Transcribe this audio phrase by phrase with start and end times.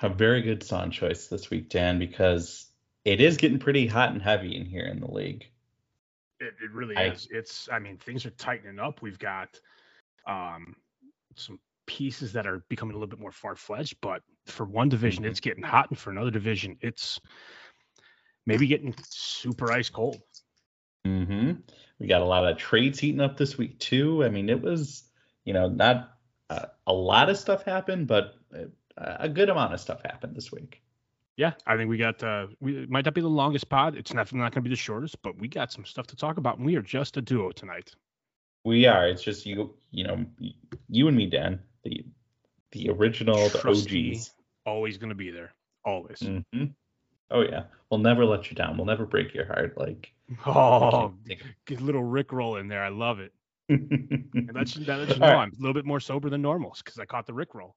[0.00, 2.66] A very good song choice this week, Dan, because
[3.04, 5.46] it is getting pretty hot and heavy in here in the league.
[6.40, 7.26] It, it really I- is.
[7.30, 9.02] It's I mean things are tightening up.
[9.02, 9.60] We've got
[10.26, 10.76] um
[11.34, 15.24] some pieces that are becoming a little bit more far fetched, but for one division
[15.24, 15.30] Mhm.
[15.30, 17.20] it's getting hot, and for another division it's
[18.46, 20.22] maybe getting super ice cold.
[21.04, 21.52] hmm
[21.98, 24.24] We got a lot of trades heating up this week too.
[24.24, 25.10] I mean, it was,
[25.44, 26.16] you know, not
[26.50, 28.66] uh, a lot of stuff happened, but uh,
[29.20, 30.82] a good amount of stuff happened this week.
[31.36, 33.96] Yeah, I think we got uh we might not be the longest pod.
[33.96, 36.58] It's definitely not gonna be the shortest, but we got some stuff to talk about,
[36.58, 37.94] and we are just a duo tonight.
[38.64, 39.08] We are.
[39.08, 40.26] It's just you, you know,
[40.88, 42.04] you and me, Dan, the
[42.72, 44.12] the original, the Trusty.
[44.12, 44.32] OGs.
[44.66, 45.52] Always gonna be there.
[45.84, 46.20] Always.
[46.20, 46.64] hmm
[47.30, 48.76] Oh yeah, we'll never let you down.
[48.76, 49.76] We'll never break your heart.
[49.76, 50.12] Like,
[50.46, 52.82] Oh, Take- good little Rick roll in there.
[52.82, 53.32] I love it.
[53.68, 55.36] And that's that lets you know right.
[55.42, 57.76] I'm a little bit more sober than normal because I caught the Rick roll.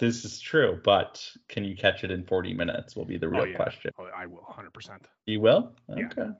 [0.00, 2.94] This is true, but can you catch it in 40 minutes?
[2.94, 3.56] Will be the real Oh, yeah.
[3.56, 3.90] question.
[3.98, 5.08] Oh, I will, hundred percent.
[5.26, 5.72] You will?
[5.88, 6.06] Yeah.
[6.06, 6.30] Okay.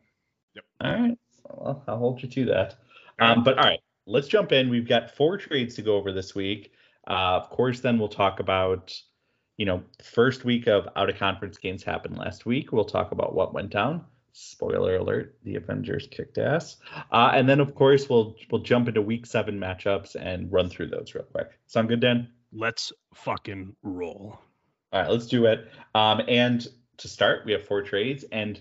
[0.55, 0.65] Yep.
[0.81, 1.19] All right.
[1.45, 2.77] Well, I'll hold you to that.
[3.21, 4.71] Um, but all right, let's jump in.
[4.71, 6.73] We've got four trades to go over this week.
[7.07, 8.99] Uh, of course, then we'll talk about,
[9.57, 12.73] you know, first week of out of conference games happened last week.
[12.73, 14.05] We'll talk about what went down.
[14.33, 16.77] Spoiler alert: the Avengers kicked ass.
[17.13, 20.89] Uh, and then, of course, we'll we'll jump into week seven matchups and run through
[20.89, 21.51] those real quick.
[21.67, 22.29] Sound good, Dan?
[22.53, 24.39] Let's fucking roll.
[24.93, 25.69] All right, let's do it.
[25.95, 26.67] Um, and
[26.99, 28.61] to start, we have four trades, and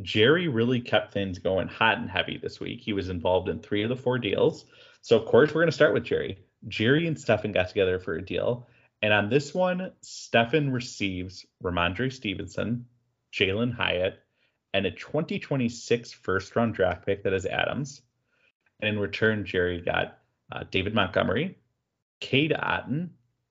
[0.00, 2.80] Jerry really kept things going hot and heavy this week.
[2.80, 4.64] He was involved in three of the four deals.
[5.02, 6.38] So, of course, we're going to start with Jerry.
[6.68, 8.68] Jerry and Stefan got together for a deal.
[9.02, 12.86] And on this one, Stefan receives Rhamondre Stevenson,
[13.32, 14.20] Jalin Hyatt,
[14.72, 18.00] and a 2026 first round draft pick that is Adams.
[18.80, 20.18] And in return, Jerry got
[20.50, 21.58] uh, David Montgomery,
[22.20, 23.10] Cade Otton,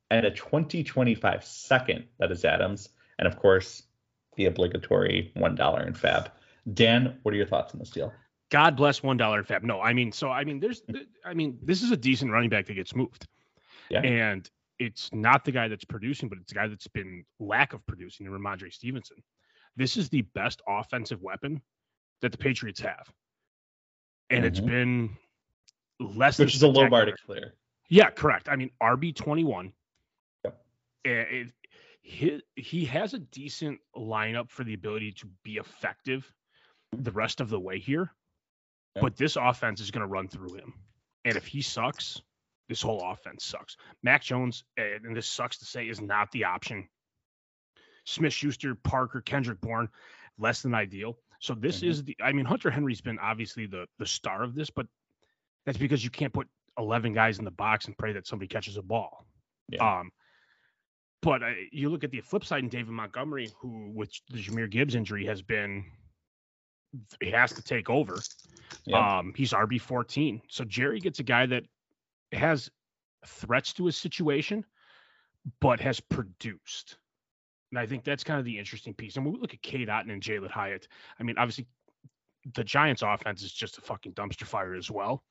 [0.09, 3.83] and a 2025 second that is Adams, and of course
[4.35, 6.29] the obligatory one dollar in FAAB.
[6.73, 8.13] Dan, what are your thoughts on this deal?
[8.49, 9.63] God bless one dollar in FAAB.
[9.63, 10.83] No, I mean, so I mean, there's,
[11.25, 13.27] I mean, this is a decent running back that gets moved,
[13.89, 14.01] Yeah.
[14.01, 14.49] and
[14.79, 18.25] it's not the guy that's producing, but it's the guy that's been lack of producing,
[18.25, 19.17] in Rhamondre Stevenson.
[19.75, 21.61] This is the best offensive weapon
[22.21, 23.11] that the Patriots have,
[24.29, 24.65] and it's Mhm.
[24.67, 25.17] been
[25.99, 26.37] less.
[26.37, 27.53] than Which is a low bar to clear.
[27.89, 28.49] Yeah, correct.
[28.49, 29.73] I mean, RB twenty one.
[30.43, 30.65] Yep.
[31.05, 31.51] It,
[32.01, 36.31] he he has a decent lineup for the ability to be effective
[36.91, 38.11] the rest of the way here,
[38.95, 39.01] Yep.
[39.01, 40.73] but this offense is going to run through him,
[41.25, 42.21] and if he sucks,
[42.67, 43.77] this whole offense sucks.
[44.03, 46.89] Mac Jones, eh, and this sucks to say, is not the option.
[48.05, 49.87] Smith Schuster, Parker, Kendrick Bourne,
[50.37, 51.17] less than ideal.
[51.39, 51.87] So this Mhm.
[51.87, 52.17] is the.
[52.21, 54.87] I mean, Hunter Henry's been obviously the the star of this, but
[55.65, 58.77] that's because you can't put 11 guys in the box and pray that somebody catches
[58.77, 59.25] a ball.
[59.69, 59.99] Yeah.
[59.99, 60.11] Um,
[61.21, 64.69] but uh, you look at the flip side in David Montgomery, who with the Jahmyr
[64.69, 65.85] Gibbs injury has been,
[67.21, 68.17] he has to take over.
[68.85, 69.19] Yeah.
[69.19, 70.41] Um, he's RB 14.
[70.49, 71.63] So Jerry gets a guy that
[72.31, 72.69] has
[73.25, 74.65] threats to his situation,
[75.59, 76.97] but has produced.
[77.71, 79.15] And I think that's kind of the interesting piece.
[79.15, 80.87] And when we look at Cade Otton and Jalin Hyatt,
[81.19, 81.67] I mean, obviously
[82.55, 85.23] the Giants offense is just a fucking dumpster fire as well.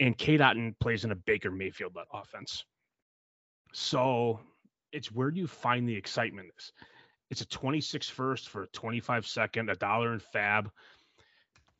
[0.00, 2.64] And Cade Otton plays in a Baker Mayfield offense.
[3.74, 4.40] So
[4.92, 6.72] it's where do you find the excitement this?
[7.30, 10.70] It's a 26 first for a 25 second, a dollar in FAAB.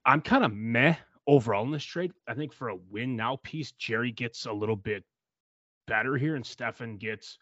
[0.04, 0.96] I'm kind of meh
[1.26, 2.12] overall in this trade.
[2.26, 5.04] I think for a win now piece, Jerry gets a little bit
[5.86, 7.38] better here, and Stefan gets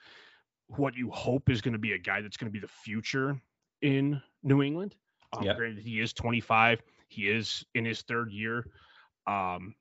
[0.68, 3.40] what you hope is going to be a guy that's going to be the future
[3.82, 4.94] in New England.
[5.36, 5.56] Um, Yep.
[5.56, 6.82] Granted, he is 25.
[7.08, 8.66] He is in his third year.
[9.26, 9.74] Um,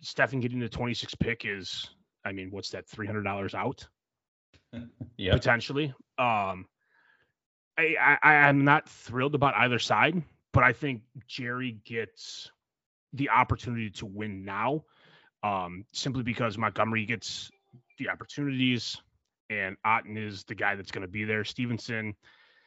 [0.00, 1.88] Stefan getting the 26 pick is,
[2.24, 2.88] I mean, what's that?
[2.88, 3.88] $300 out
[5.16, 5.32] yeah.
[5.32, 5.94] potentially.
[6.18, 6.66] Um,
[7.78, 10.22] I, I I'm not thrilled about either side,
[10.52, 12.50] but I think Jerry gets
[13.12, 14.84] the opportunity to win now,
[15.42, 17.50] um, simply because Montgomery gets
[17.98, 18.96] the opportunities,
[19.48, 21.44] and Otton is the guy that's going to be there.
[21.44, 22.14] Stevenson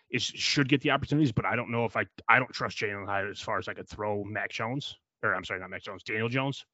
[0.09, 3.05] is should get the opportunities, but I don't know if I I don't trust Jalin
[3.05, 6.03] Hyatt as far as I could throw Mac Jones or I'm sorry, not Mac Jones,
[6.03, 6.65] Daniel Jones.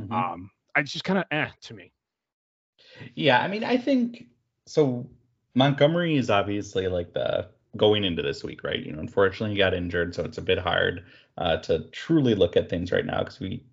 [0.00, 0.12] Mhm.
[0.12, 1.92] Um, it's just kind of eh to me.
[3.14, 4.26] Yeah, I mean, I think
[4.68, 5.08] so.
[5.54, 8.84] Montgomery is obviously like the going into this week, right?
[8.84, 11.04] You know, unfortunately, he got injured, so it's a bit hard
[11.36, 13.64] uh, to truly look at things right now because we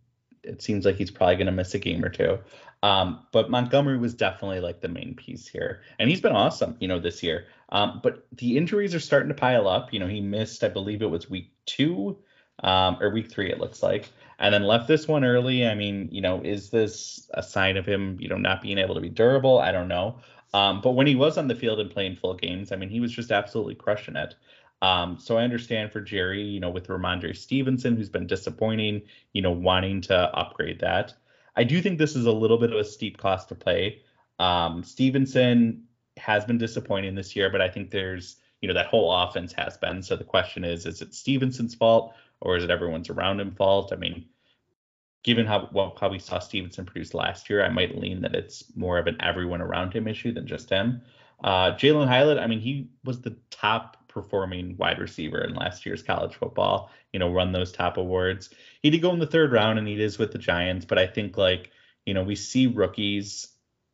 [0.44, 2.38] it seems like he's probably going to miss a game or two.
[2.84, 6.88] Um, but Montgomery was definitely like the main piece here, and he's been awesome, you
[6.88, 7.48] know, this year.
[7.70, 9.92] Um, but the injuries are starting to pile up.
[9.92, 12.18] You know, he missed, I believe it was week two
[12.64, 15.68] um, or week three, it looks like, and then left this one early.
[15.68, 18.96] I mean, you know, is this a sign of him, you know, not being able
[18.96, 19.58] to be durable?
[19.58, 20.20] I don't know.
[20.54, 23.00] Um, but when he was on the field and playing full games, I mean, he
[23.00, 24.36] was just absolutely crushing it.
[24.82, 29.02] Um, so I understand for Jerry, you know, with Rhamondre Stevenson, who's been disappointing,
[29.34, 31.14] you know, wanting to upgrade that.
[31.56, 34.02] I do think this is a little bit of a steep cost to play.
[34.40, 35.84] Um, Stevenson
[36.18, 39.78] has been disappointing this year, but I think there's, you know, that whole offense has
[39.78, 40.02] been.
[40.02, 43.92] So the question is, is it Stevenson's fault or is it everyone's around him fault?
[43.94, 44.26] I mean,
[45.26, 48.64] given how well how we saw Stevenson produce last year, I might lean that it's
[48.76, 51.02] more of an everyone around him issue than just him.
[51.44, 56.04] Uh, Jalin Hyatt, I mean, he was the top performing wide receiver in last year's
[56.04, 58.52] college football, you know, run those top awards.
[58.82, 61.08] He did go in the third round and he is with the Giants, but I
[61.08, 61.72] think like,
[62.06, 63.48] you know, we see rookies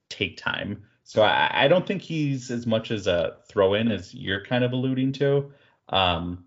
[0.09, 0.83] take time.
[1.05, 4.65] So I, I don't think he's as much as a throw in as you're kind
[4.65, 5.51] of alluding to.
[5.87, 6.43] Um,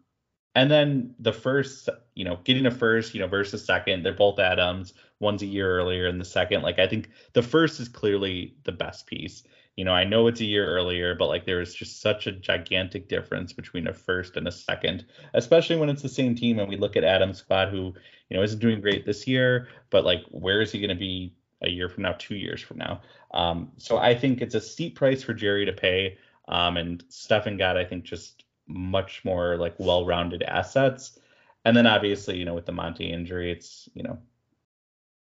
[0.54, 4.38] and then the first, you know, getting a first, you know, versus second, they're both
[4.38, 4.94] Adams.
[5.20, 8.72] One's a year earlier, and the second, like I think the first is clearly the
[8.72, 9.44] best piece
[9.76, 12.32] you know, I know it's a year earlier, but like there is just such a
[12.32, 15.04] gigantic difference between a first and a second,
[15.34, 16.58] especially when it's the same team.
[16.58, 17.92] And we look at Adam's squad, who,
[18.28, 21.34] you know, isn't doing great this year, but like, where is he going to be
[21.62, 23.00] a year from now, two years from now?
[23.32, 26.18] Um, so I think it's a steep price for Jerry to pay.
[26.46, 31.18] Um, and Stefan got, I think, just much more like well rounded assets.
[31.64, 34.18] And then obviously, you know, with the Monty injury, it's, you know,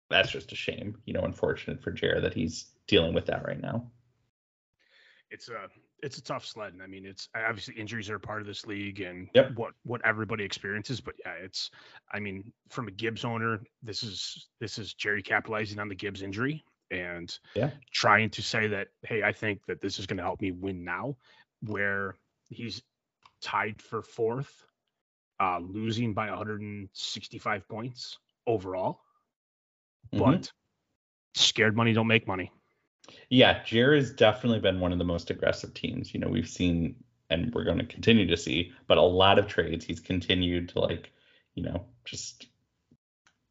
[0.09, 3.61] that's just a shame, you know, unfortunate for Jerry that he's dealing with that right
[3.61, 3.89] now
[5.29, 5.67] it's a
[6.03, 6.73] it's a tough sled.
[6.73, 9.51] And I mean, it's obviously injuries are part of this league and yep.
[9.55, 11.01] what what everybody experiences.
[11.01, 11.71] But yeah, it's
[12.11, 16.21] I mean, from a Gibbs owner, this is this is Jerry capitalizing on the Gibbs
[16.21, 17.71] injury and yeah.
[17.91, 20.83] trying to say that hey, I think that this is going to help me win
[20.83, 21.17] now,
[21.61, 22.15] where
[22.49, 22.81] he's
[23.41, 24.65] tied for fourth,
[25.39, 29.01] uh, losing by 165 points overall.
[30.13, 30.23] Mm-hmm.
[30.23, 30.51] But
[31.35, 32.51] scared money don't make money.
[33.29, 36.13] Yeah, Jer has definitely been one of the most aggressive teams.
[36.13, 36.95] You know, we've seen
[37.29, 40.79] and we're going to continue to see, but a lot of trades he's continued to
[40.79, 41.11] like,
[41.55, 42.47] you know, just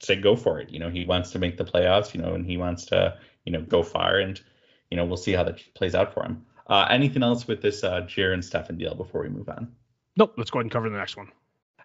[0.00, 0.70] say go for it.
[0.70, 3.52] You know, he wants to make the playoffs, you know, and he wants to, you
[3.52, 4.40] know, go far and
[4.90, 6.44] you know, we'll see how that plays out for him.
[6.68, 9.72] Uh, anything else with this uh Jer and Stefan deal before we move on?
[10.16, 11.30] Nope, let's go ahead and cover the next one.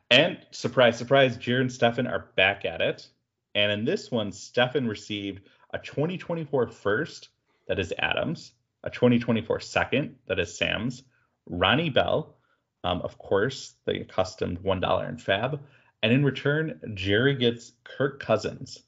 [0.09, 3.07] And surprise, surprise, Jer and Stefan are back at it.
[3.55, 5.41] And in this one, Stefan received
[5.73, 7.29] a 2024 first
[7.67, 11.03] that is Adams, a 2024 second, that is Sam's,
[11.45, 12.35] Ronnie Bell,
[12.83, 15.59] um, of course, the accustomed $1 in FAAB.
[16.03, 18.83] And in return, Jerry gets Kirk Cousins.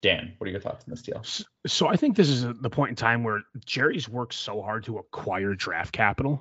[0.00, 1.22] Dan, what are your thoughts on this deal?
[1.66, 4.98] So I think this is the point in time where Jerry's worked so hard to
[4.98, 6.40] acquire draft capital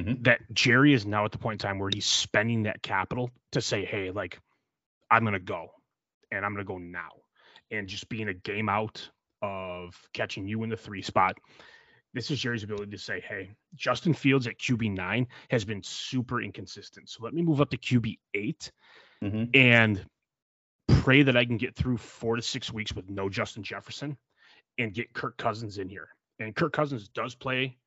[0.00, 0.22] mm-hmm.
[0.24, 3.62] that Jerry is now at the point in time where he's spending that capital to
[3.62, 4.38] say, hey, like,
[5.10, 5.68] I'm going to go
[6.30, 7.10] and I'm going to go now.
[7.70, 9.08] And just being a game out
[9.42, 11.36] of catching you in the three spot.
[12.14, 16.40] This is Jerry's ability to say, hey, Justin Fields at QB nine has been super
[16.40, 17.08] inconsistent.
[17.08, 18.72] So let me move up to QB 8
[19.22, 19.44] mm-hmm.
[19.54, 20.04] and
[21.08, 24.18] pray that I can get through four to six weeks with no Justin Jefferson
[24.76, 26.10] and get Kirk Cousins in here.
[26.38, 27.78] And Kirk Cousins does play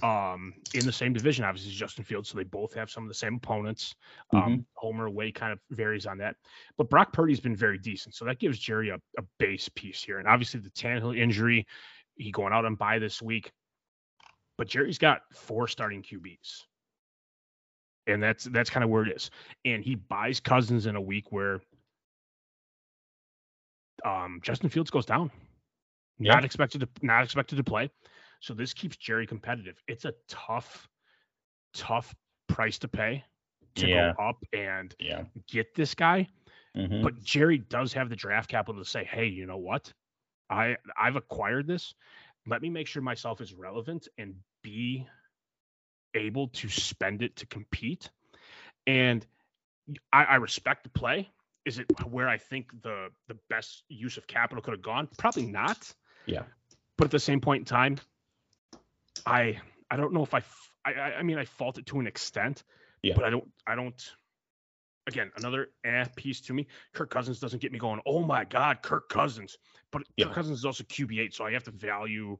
[0.00, 2.28] um, in the same division, obviously, as Justin Fields.
[2.28, 3.96] So they both have some of the same opponents.
[4.32, 4.60] Um, mm-hmm.
[4.74, 6.36] Homer way kind of varies on that.
[6.78, 8.14] But Brock Purdy's been very decent.
[8.14, 10.20] So that gives Jerry a, a base piece here.
[10.20, 11.66] And obviously, the Tannehill injury,
[12.14, 13.50] he going out on bye this week.
[14.56, 16.62] But Jerry's got four starting QBs.
[18.06, 19.32] And that's that's kind of where it is.
[19.64, 21.60] And he buys Cousins in a week where
[24.06, 25.30] um, Justin Fields goes down.
[26.18, 26.34] Yeah.
[26.34, 27.90] Not expected to not expected to play.
[28.40, 29.76] So this keeps Jerry competitive.
[29.86, 30.88] It's a tough,
[31.74, 32.14] tough
[32.48, 33.24] price to pay
[33.76, 34.12] to yeah.
[34.16, 35.24] go up and yeah.
[35.50, 36.28] get this guy.
[36.76, 37.02] Mm-hmm.
[37.02, 39.92] But Jerry does have the draft capital to say, hey, you know what?
[40.48, 41.94] I I've acquired this.
[42.46, 45.06] Let me make sure myself is relevant and be
[46.14, 48.08] able to spend it to compete.
[48.86, 49.26] And
[50.12, 51.28] I, I respect the play.
[51.66, 55.08] Is it where I think the the best use of capital could have gone?
[55.18, 55.92] Probably not.
[56.24, 56.44] Yeah.
[56.96, 57.98] But at the same point in time,
[59.26, 60.42] I I don't know if I
[60.84, 62.62] I I mean I fault it to an extent,
[63.02, 63.14] yeah.
[63.14, 64.00] but I don't I don't.
[65.08, 66.66] Again, another eh piece to me.
[66.92, 68.00] Kirk Cousins doesn't get me going.
[68.06, 69.56] Oh my God, Kirk Cousins!
[69.92, 70.26] But yeah.
[70.26, 72.38] Kirk Cousins is also QB eight, so I have to value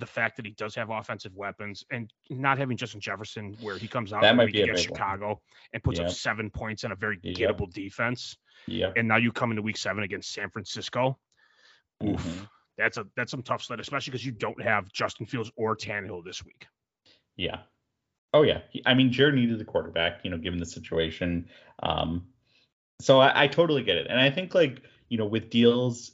[0.00, 3.86] the fact that he does have offensive weapons and not having Justin Jefferson where he
[3.86, 4.98] comes out That might be against big one.
[4.98, 5.40] Chicago
[5.72, 6.08] and puts Yep.
[6.08, 7.36] up seven points and a very Yep.
[7.36, 8.36] gettable defense.
[8.66, 8.94] Yep.
[8.96, 11.18] And now you come into week seven against San Francisco.
[12.02, 12.20] Oof.
[12.20, 12.48] Mhm.
[12.76, 16.24] That's a that's some tough sled, especially because you don't have Justin Fields or Tannehill
[16.24, 16.66] this week.
[17.36, 17.62] Yeah.
[18.32, 18.62] Oh yeah.
[18.86, 21.48] I mean, Jared needed the quarterback, you know, given the situation.
[21.82, 22.26] Um,
[23.00, 26.12] so I, I totally get it, and I think like you know with deals,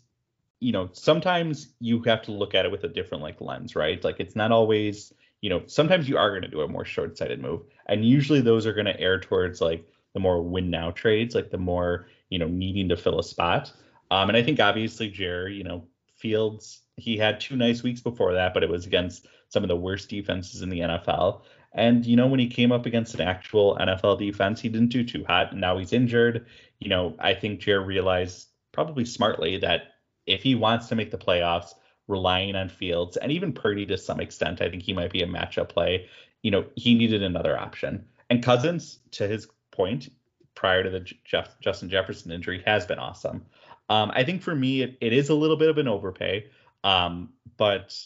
[0.60, 4.02] you know, sometimes you have to look at it with a different like lens, right?
[4.02, 7.40] Like it's not always, you know, sometimes you are going to do a more short-sighted
[7.40, 11.34] move, and usually those are going to err towards like the more win now trades,
[11.34, 13.72] like the more you know needing to fill a spot.
[14.10, 15.84] Um, and I think obviously Jerry, you know,
[16.14, 19.76] Fields, he had two nice weeks before that, but it was against some of the
[19.76, 21.42] worst defenses in the NFL.
[21.72, 25.04] And you know, when he came up against an actual NFL defense, he didn't do
[25.04, 25.52] too hot.
[25.52, 26.46] And now he's injured.
[26.78, 29.95] You know, I think Jerry realized probably smartly that
[30.26, 31.74] if he wants to make the playoffs,
[32.08, 35.26] relying on Fields and even Purdy to some extent, I think he might be a
[35.26, 36.08] matchup play.
[36.42, 38.06] You know, he needed another option.
[38.30, 40.10] And Cousins, to his point,
[40.54, 43.44] prior to the Jeff, Justin Jefferson injury, has been awesome.
[43.88, 46.46] Um, I think for me, it, it is a little bit of an overpay.
[46.84, 47.96] Um, but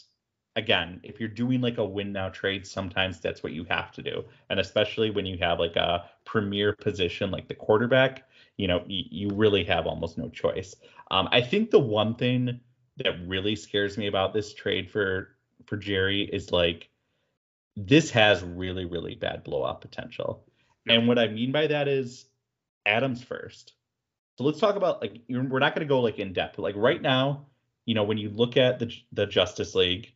[0.55, 4.01] again, if you're doing like a win now trade, sometimes that's what you have to
[4.01, 4.23] do.
[4.49, 9.03] And especially when you have like a premier position like the quarterback, you know, you,
[9.09, 10.75] you really have almost no choice.
[11.11, 12.61] Um, I think the one thing
[12.97, 15.35] that really scares me about this trade for
[15.67, 16.89] for Jerry is like
[17.75, 20.45] this has really really bad blowout potential.
[20.85, 20.93] Yeah.
[20.93, 22.25] And what I mean by that is
[22.85, 23.73] Adams first.
[24.37, 26.55] So let's talk about like you're, we're not going to go like in depth.
[26.55, 27.47] But like right now,
[27.85, 30.13] you know, when you look at the the Justice League,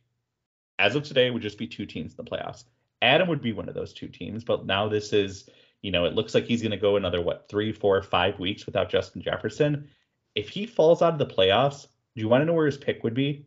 [0.78, 2.64] as of today, it would just be two teams in the playoffs.
[3.02, 5.48] Adam would be one of those two teams, but now this is,
[5.82, 8.64] you know, it looks like he's going to go another what three, four, five weeks
[8.64, 9.88] without Justin Jefferson.
[10.36, 13.02] If he falls out of the playoffs, do you want to know where his pick
[13.02, 13.46] would be?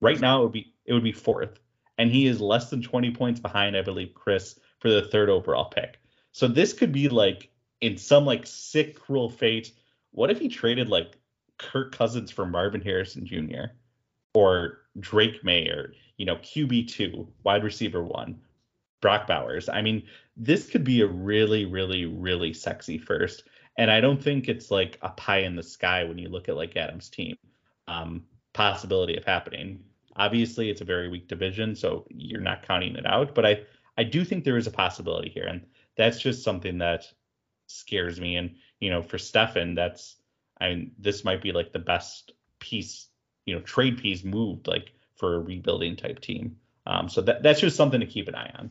[0.00, 1.60] Right now, it would be it would be fourth,
[1.96, 5.66] and he is less than 20 points behind, I believe, Chris for the third overall
[5.66, 6.00] pick.
[6.32, 7.50] So this could be like
[7.80, 9.72] in some like sick cruel fate.
[10.10, 11.16] What if he traded like
[11.58, 13.72] Kirk Cousins for Marvin Harrison Jr.
[14.34, 18.40] or Drake Maye or you know QB two, wide receiver one,
[19.00, 19.68] Brock Bowers?
[19.68, 20.04] I mean,
[20.36, 23.44] this could be a really, really, really sexy first.
[23.80, 26.56] And I don't think it's like a pie in the sky when you look at
[26.56, 27.38] like Adam's team.
[27.88, 29.82] Um, possibility of happening.
[30.16, 33.34] Obviously, it's a very weak division, so you're not counting it out.
[33.34, 33.62] But I,
[33.96, 35.64] I do think there is a possibility here, and
[35.96, 37.06] that's just something that
[37.68, 38.36] scares me.
[38.36, 40.16] And you know, for Stefan, that's
[40.60, 43.06] I mean, this might be like the best piece,
[43.46, 46.58] you know, trade piece moved like for a rebuilding type team.
[46.84, 48.68] Um, so that that's just something to keep an eye on.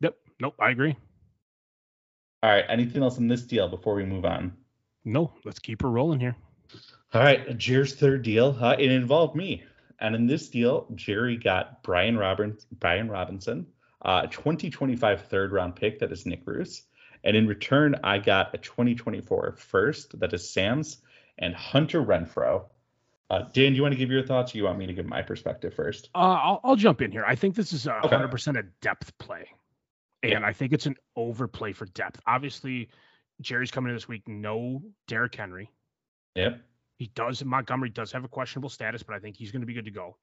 [0.00, 0.16] Yep.
[0.40, 0.54] Nope.
[0.58, 0.96] I agree.
[2.42, 2.64] All right.
[2.68, 4.52] Anything else in this deal before we move on?
[5.04, 6.36] No, let's keep her rolling here.
[7.12, 8.56] All right, Jerry's third deal.
[8.60, 9.64] Uh, it involved me,
[9.98, 13.66] and in this deal, Jerry got Brian Robbins, Brian Robinson,
[14.02, 16.82] uh, 2025 third round pick that is Nick Roos,
[17.24, 20.98] and in return, I got a 2024 first that is Sam's
[21.38, 22.66] and Hunter Renfrow.
[23.28, 25.06] Uh, Dan, do you want to give your thoughts, or you want me to give
[25.06, 26.10] my perspective first?
[26.14, 27.24] Uh, I'll, I'll jump in here.
[27.26, 28.14] I think this is a Okay.
[28.16, 29.48] 100% a depth play.
[30.22, 30.46] And Yeah.
[30.46, 32.20] I think it's an overplay for depth.
[32.26, 32.90] Obviously,
[33.40, 34.26] Jerry's coming in this week.
[34.28, 35.70] No Derrick Henry.
[36.34, 36.60] Yep.
[36.98, 39.72] He does, Montgomery does have a questionable status, but I think he's going to be
[39.72, 40.18] good to go.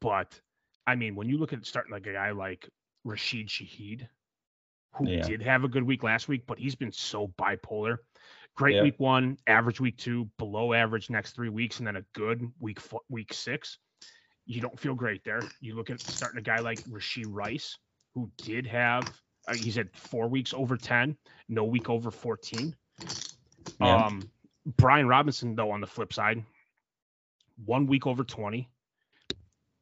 [0.00, 0.40] But
[0.86, 2.68] I mean, when you look at starting like a guy like
[3.04, 4.08] Rashid Shaheed,
[4.94, 5.22] who Yeah.
[5.28, 7.98] did have a good week last week, but he's been so bipolar.
[8.56, 8.82] Great Yeah.
[8.84, 12.80] week one, average week two, below average next three weeks, and then a good week
[13.10, 13.78] week six.
[14.46, 15.42] You don't feel great there.
[15.60, 17.76] You look at starting a guy like Rashee Rice,
[18.18, 19.12] who did have,
[19.46, 21.16] uh, he's had four weeks over 10,
[21.48, 22.74] no week over 14.
[23.80, 24.06] Yeah.
[24.06, 24.28] Um,
[24.66, 26.44] Brian Robinson, though, on the flip side,
[27.64, 28.68] one week over 20,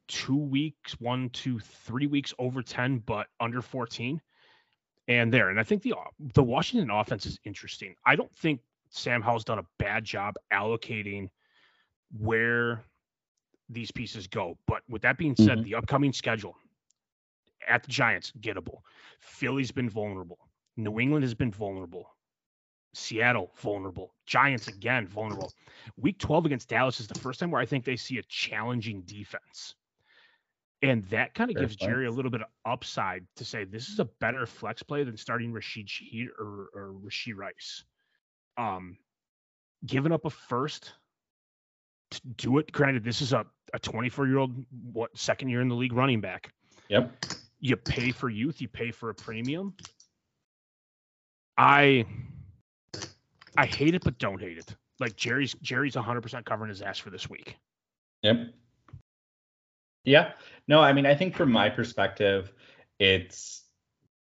[0.09, 4.21] two weeks, one, two, three weeks over 10, but under 14.
[5.09, 5.51] And there.
[5.51, 5.95] And I think the
[6.35, 7.95] the Washington offense is interesting.
[8.05, 11.31] I don't think Sam Howell's done a bad job allocating
[12.19, 12.83] where
[13.69, 14.59] these pieces go.
[14.67, 15.65] But with that being said, Mhm.
[15.65, 16.57] the upcoming schedule
[17.67, 18.81] at the Giants, gettable.
[19.21, 20.39] Philly's been vulnerable.
[20.77, 22.15] New England has been vulnerable.
[22.95, 24.15] Seattle, vulnerable.
[24.27, 25.53] Giants again, vulnerable.
[25.97, 29.03] Week 12 against Dallas is the first time where I think they see a challenging
[29.03, 29.75] defense.
[30.83, 31.91] And that kind of gives point.
[31.91, 35.17] Jerry a little bit of upside to say this is a better flex play than
[35.17, 37.85] starting Rashid Shaheed or, or Rashee Rice.
[38.59, 38.97] Um,
[39.85, 40.93] giving up a first
[42.11, 42.73] to do it.
[42.73, 44.55] Granted, this is a, a 24 year old,
[44.93, 46.53] what, second year in the league running back.
[46.89, 47.25] Yep.
[47.61, 49.75] You pay for youth, you pay for a premium.
[51.57, 52.05] I
[53.57, 54.75] I hate it, but don't hate it.
[55.01, 57.57] Like Jerry's Jerry's 100% covering his ass for this week.
[58.23, 58.49] Yep.
[60.05, 60.33] Yeah.
[60.69, 62.53] No, I mean, I think from my perspective,
[62.99, 63.65] it's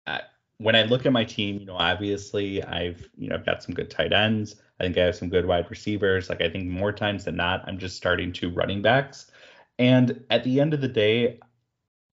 [0.08, 0.20] uh,
[0.58, 3.74] when I look at my team, you know, obviously I've, you know, I've got some
[3.74, 4.56] good tight ends.
[4.80, 6.30] I think I have some good wide receivers.
[6.30, 9.32] Like I think more times than not, I'm just starting to running backs.
[9.78, 11.40] And at the end of the day,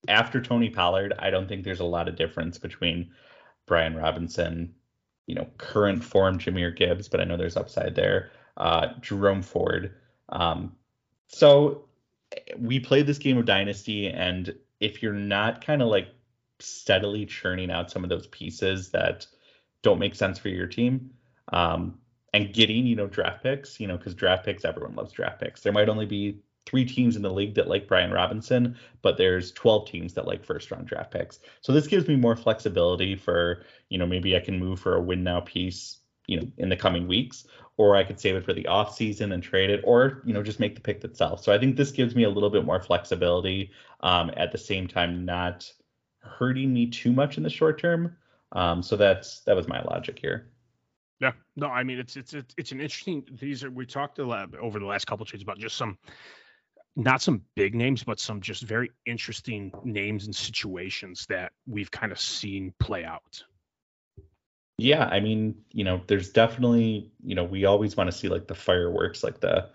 [0.08, 3.10] after Tony Pollard, I don't think there's a lot of difference between
[3.66, 4.74] Brian Robinson,
[5.26, 8.30] you know, current form Jahmyr Gibbs, but I know there's upside there.
[8.56, 9.94] Uh, Jerome Ford.
[10.28, 10.76] Um,
[11.28, 11.86] so
[12.58, 16.08] we played this game of Dynasty, and if you're not kind of like
[16.58, 19.26] steadily churning out some of those pieces that
[19.82, 21.10] don't make sense for your team,
[21.52, 21.98] um,
[22.32, 25.62] and getting, you know, draft picks, you know, because draft picks, everyone loves draft picks.
[25.62, 29.52] There might only be three teams in the league that like Brian Robinson, but there's
[29.52, 31.38] 12 teams that like first round draft picks.
[31.60, 35.00] So this gives me more flexibility for, you know, maybe I can move for a
[35.00, 37.46] win now piece, you know, in the coming weeks,
[37.76, 40.42] or I could save it for the off season and trade it, or, you know,
[40.42, 41.42] just make the pick itself.
[41.42, 43.70] So I think this gives me a little bit more flexibility
[44.00, 45.70] um, at the same time, not
[46.18, 48.16] hurting me too much in the short term.
[48.52, 50.48] Um, so that's that was my logic here.
[51.20, 53.24] Yeah, no, I mean it's it's it's, it's an interesting.
[53.40, 55.98] These are we talked a lot over the last couple of trades about just some
[56.96, 62.10] not some big names, but some just very interesting names and situations that we've kind
[62.10, 63.44] of seen play out.
[64.78, 68.46] Yeah, I mean, you know, there's definitely, you know, we always want to see like
[68.46, 69.70] the fireworks, like the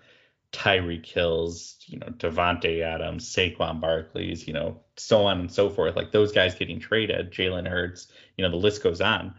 [0.51, 5.95] Tyreek Hills, you know, Davante Adams, Saquon Barkley's, you know, so on and so forth.
[5.95, 9.35] Like those guys getting traded, Jalen Hurts, you know, the list goes on.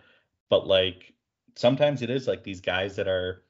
[0.48, 1.12] But like
[1.56, 3.42] sometimes it is like these guys that are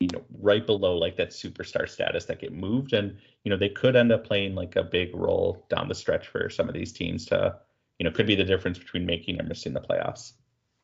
[0.00, 2.92] you know right below like that superstar status that get moved.
[2.92, 6.28] And you know they could end up playing like a big role down the stretch
[6.28, 7.56] for some of these teams to
[7.98, 10.32] you know could be the difference between making or missing the playoffs.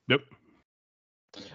[0.09, 0.21] Yep.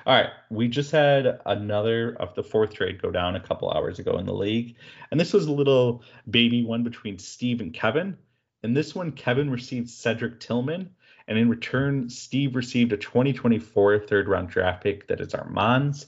[0.06, 0.30] All right.
[0.50, 4.26] We just had another of the fourth trade go down a couple hours ago in
[4.26, 4.78] the league.
[5.12, 8.18] And this was a little baby one between steve and kevin.
[8.64, 10.92] And this one kevin received cedric tillman.
[11.28, 16.06] And in return steve received a 2024 third round draft pick that is armand's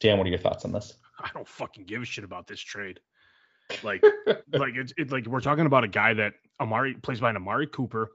[0.00, 0.94] Dan, what are your thoughts on this?
[1.18, 3.00] I don't fucking give a shit about this trade.
[3.82, 4.02] Like,
[4.52, 7.66] like it's it, like we're talking about a guy that Amari plays by an Amari
[7.66, 8.10] Cooper,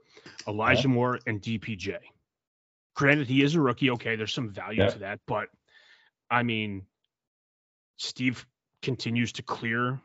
[0.48, 0.94] Elijah yeah.
[0.94, 1.98] Moore, and DPJ.
[2.96, 3.92] Granted, he is a rookie.
[3.92, 4.90] Okay, there's some value yeah.
[4.90, 5.50] to that, but
[6.30, 6.84] I mean,
[7.98, 8.46] Steve
[8.82, 10.00] continues to clear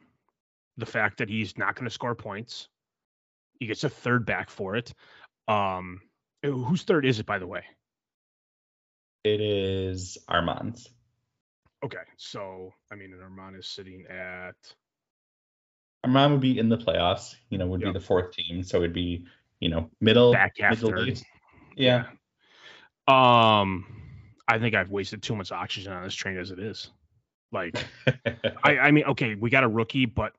[0.77, 2.69] the fact that he's not going to score points.
[3.59, 4.93] He gets a third back for it.
[5.49, 6.01] Um,
[6.43, 7.63] whose third is it, by the way?
[9.23, 10.89] It is Armand's.
[11.85, 14.55] Okay, so I mean, and Armand is sitting at.
[16.05, 17.37] Armand would be in the playoffs.
[17.49, 17.93] You know, would yep.
[17.93, 19.25] be the fourth team, so it'd be
[19.61, 21.21] you know middle back half middle third.
[21.77, 22.07] Yeah.
[23.09, 23.87] Um,
[24.47, 26.91] I think I've wasted too much oxygen on this train as it is.
[27.51, 27.83] Like,
[28.63, 30.33] I I mean, okay, we got a rookie, but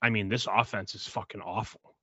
[0.00, 1.94] I mean, this offense is fucking awful.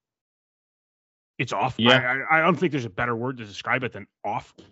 [1.39, 1.83] It's awful.
[1.83, 2.23] Yeah.
[2.29, 4.63] I, I don't think there's a better word to describe it than awful.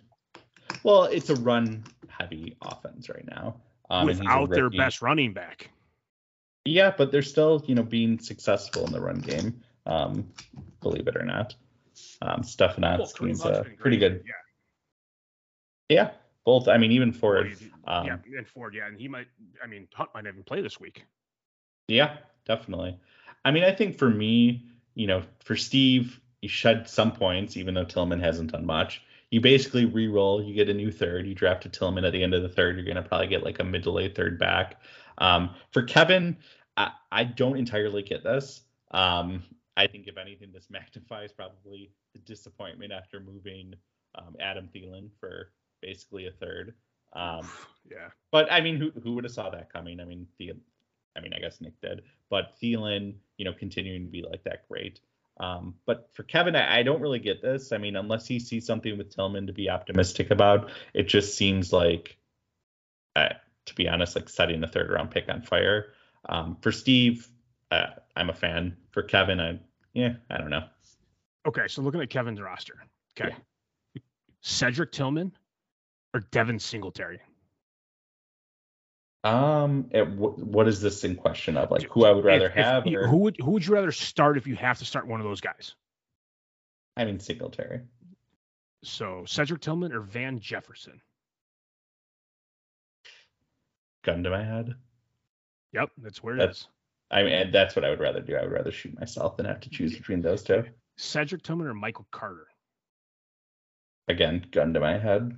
[0.84, 3.56] Well, it's a run heavy offense right now
[3.90, 5.70] um, without their best running back.
[6.66, 9.62] Yeah, but they're still, you know, being successful in the run game.
[9.86, 10.32] Um,
[10.82, 11.56] believe it or not,
[12.22, 14.24] um, Stefanowski's well, uh, pretty good.
[14.26, 14.34] Yeah.
[15.88, 16.12] Yeah,
[16.44, 16.68] both.
[16.68, 17.56] I mean, even Ford.
[17.86, 18.74] Um, yeah, and Ford.
[18.74, 19.28] Yeah, and he might.
[19.64, 21.06] I mean, Hunt might even play this week.
[21.88, 22.18] Yeah,
[22.48, 22.98] definitely.
[23.44, 27.76] I mean, I think for me, you know, for Steve, he shed some points, even
[27.76, 30.44] though Tillman hasn't done much you basically re-roll.
[30.44, 31.28] You get a new third.
[31.28, 32.76] You draft a Tillman at the end of the third.
[32.76, 34.80] You're going to probably get like a mid to late third back.
[35.18, 36.38] Um, for Kevin,
[36.78, 38.64] I, I, don't entirely get this.
[38.92, 39.44] Um,
[39.78, 43.74] I think if anything, this magnifies probably the disappointment after moving
[44.16, 46.74] um, Adam Thielen for basically a third.
[47.14, 47.48] Um,
[47.90, 48.10] yeah.
[48.32, 50.00] But I mean, who who would have saw that coming?
[50.00, 50.60] I mean, Thielen,
[51.18, 54.68] I mean, I guess Nick did, but Thielen, you know, continuing to be like that
[54.68, 55.00] great.
[55.38, 57.74] Um, but for Kevin, I, I, don't really get this.
[57.74, 61.74] I mean, unless he sees something with Tillman to be optimistic about, it just seems
[61.74, 62.18] like,
[63.18, 63.30] uh,
[63.66, 65.88] to be honest, like setting the third round pick on fire.
[66.30, 67.28] Um, for Steve,
[67.70, 68.78] uh, I'm a fan.
[68.92, 69.60] For Kevin, I
[69.94, 70.64] yeah, I don't know.
[71.46, 72.76] Okay, so looking at Kevin's roster,
[73.20, 73.36] okay,
[73.94, 74.02] yeah.
[74.42, 75.34] Cedric Tillman
[76.14, 77.20] or Devin Singletary.
[79.26, 81.72] Um, what is this in question of?
[81.72, 82.86] Like who I would rather if, have?
[82.86, 83.08] If, or...
[83.08, 85.42] Who would who would you rather start if you have to start one of those
[85.42, 85.74] guys?
[86.96, 87.82] I mean Singletary.
[88.84, 91.02] So Cedric Tillman or Van Jefferson?
[94.04, 94.76] Gun to my head.
[95.74, 96.68] Yep, that's where it that's, is.
[97.10, 98.36] I mean, that's what I would rather do.
[98.36, 100.66] I would rather shoot myself than have to choose between those two.
[100.98, 102.46] Cedric Tillman or Michael Carter?
[104.08, 105.36] Again, gun to my head.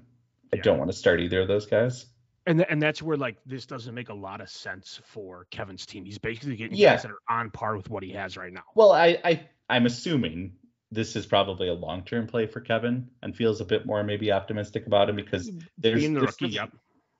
[0.54, 2.06] I don't want to start either of those guys
[2.47, 5.86] and th- and that's where like this doesn't make a lot of sense for Kevin's
[5.86, 6.05] team.
[6.05, 6.93] He's basically getting yeah.
[6.93, 8.63] guys that are on par with what he has right now.
[8.73, 10.53] Well, I I I'm assuming
[10.91, 14.31] this is probably a long term play for Kevin and feels a bit more maybe
[14.31, 16.71] optimistic about him because there's, the there's rookie, yep.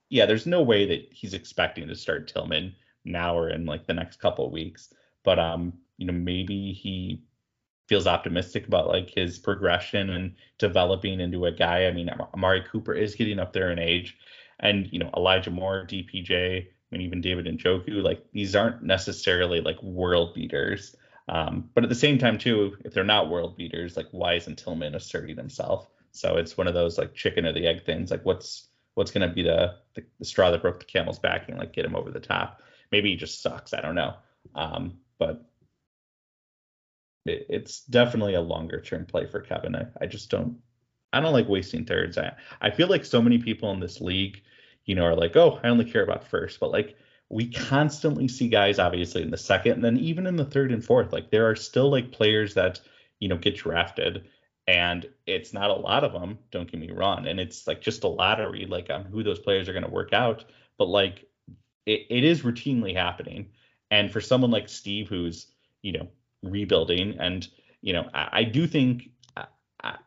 [0.08, 3.94] yeah, there's no way that he's expecting to start Tillman now or in like the
[3.94, 4.92] next couple of weeks.
[5.24, 7.22] But um, you know, maybe he
[7.86, 11.86] feels optimistic about like his progression and developing into a guy.
[11.86, 14.16] I mean, Amari Cooper is getting up there in age,
[14.60, 19.60] and you know, Elijah Moore, DPJ, and even David and Njoku, like these aren't necessarily
[19.60, 20.96] like world beaters.
[21.28, 24.58] Um, but at the same time, too, if they're not world beaters, like why isn't
[24.58, 25.88] Tillman asserting himself?
[26.12, 28.10] So it's one of those like chicken or the egg things.
[28.10, 31.58] Like what's what's gonna be the, the, the straw that broke the camel's back and
[31.58, 32.62] like get him over the top?
[32.90, 33.74] Maybe he just sucks.
[33.74, 34.14] I don't know.
[34.54, 35.44] Um, but
[37.26, 39.76] it, it's definitely a longer term play for Kevin.
[39.76, 40.56] I, I just don't
[41.12, 42.18] I don't like wasting thirds.
[42.18, 44.42] I I feel like so many people in this league,
[44.84, 46.96] you know, are like, oh, I only care about first, but like
[47.30, 50.84] we constantly see guys obviously in the second and then even in the third and
[50.84, 51.12] fourth.
[51.12, 52.80] Like there are still like players that,
[53.20, 54.28] you know, get drafted
[54.66, 57.26] and it's not a lot of them, don't get me wrong.
[57.26, 60.12] And it's like just a lottery, like on who those players are going to work
[60.12, 60.44] out.
[60.78, 61.26] But like
[61.86, 63.48] it, it is routinely happening.
[63.90, 65.46] And for someone like Steve, who's,
[65.80, 66.08] you know,
[66.42, 67.48] rebuilding, and,
[67.80, 69.10] you know, I, I do think,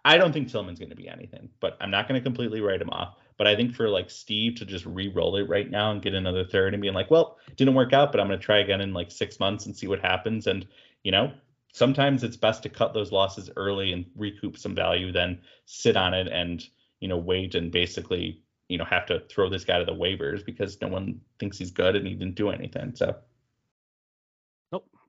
[0.04, 2.82] I, don't think Tillman's going to be anything, but I'm not going to completely write
[2.82, 3.16] him off.
[3.38, 6.44] But I think for like Steve to just re-roll it right now and get another
[6.44, 8.94] third and being like, well, didn't work out, but I'm going to try again in
[8.94, 10.46] like six months and see what happens.
[10.48, 10.68] And,
[11.04, 11.32] you know,
[11.74, 16.14] sometimes it's best to cut those losses early and recoup some value than sit on
[16.14, 16.64] it and,
[17.00, 20.46] you know, wait and basically, you know, have to throw this guy to the waivers
[20.46, 22.94] because no one thinks he's good and he didn't do anything.
[22.96, 23.16] So.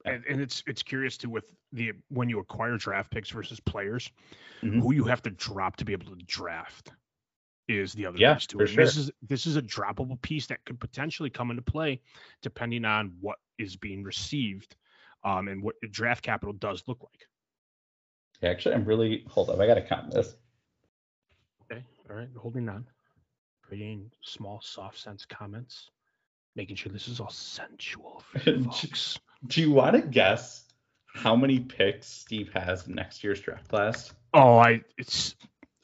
[0.04, 4.10] And, and it's it's curious too with the when you acquire draft picks versus players,
[4.62, 4.80] Mhm.
[4.80, 6.92] who you have to drop to be able to draft
[7.68, 8.70] is the other Yeah, piece to it.
[8.70, 12.00] And This is this is a droppable piece that could potentially come into play
[12.42, 14.76] depending on what is being received
[15.24, 17.28] um, and what draft capital does look like.
[18.40, 20.34] yeah, actually, I'm really, hold up, I got to count this.
[21.70, 21.84] Okay.
[22.10, 22.28] All right.
[22.36, 22.86] Holding on.
[23.62, 25.88] Creating small soft sense comments.
[26.56, 29.18] Making sure this is all sensual for folks.
[29.46, 30.64] Do you want to guess
[31.06, 34.12] how many picks Steve has in next year's draft class?
[34.32, 35.34] Oh, I it's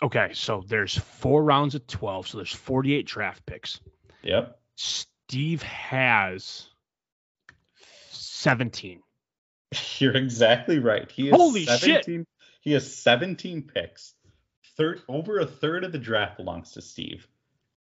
[0.02, 0.30] okay.
[0.32, 2.28] So there's four rounds of 12.
[2.28, 3.80] So there's 48 draft picks.
[4.22, 4.58] Yep.
[4.76, 6.66] Steve has
[8.10, 9.02] 17.
[9.98, 11.10] You're exactly right.
[11.10, 12.04] He has Holy shit.
[12.04, 12.26] 17,
[12.60, 14.14] He has 17 picks.
[14.76, 17.26] Third over a third of the draft belongs to Steve.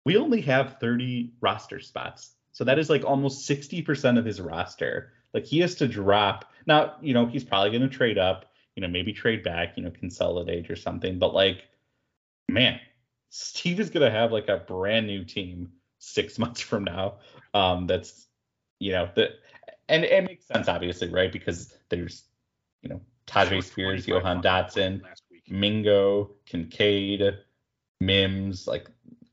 [0.04, 2.32] We only have 30 roster spots.
[2.52, 5.12] So that is like almost 60% of his roster.
[5.34, 6.46] Like he has to drop.
[6.66, 9.82] Now, you know, he's probably going to trade up, you know, maybe trade back, you
[9.82, 11.18] know, consolidate or something.
[11.18, 11.64] But like,
[12.48, 12.80] man,
[13.30, 17.18] Steve is going to have like a brand new team six months from now.
[17.54, 18.26] Um, that's,
[18.78, 19.30] you know, that,
[19.88, 21.32] and it makes sense, obviously, right?
[21.32, 22.24] Because there's,
[22.82, 25.02] you know, Tyjae Spears, Jahan Dotson.
[25.50, 27.38] Mingo, Kincaid,
[28.00, 28.88] Mims, like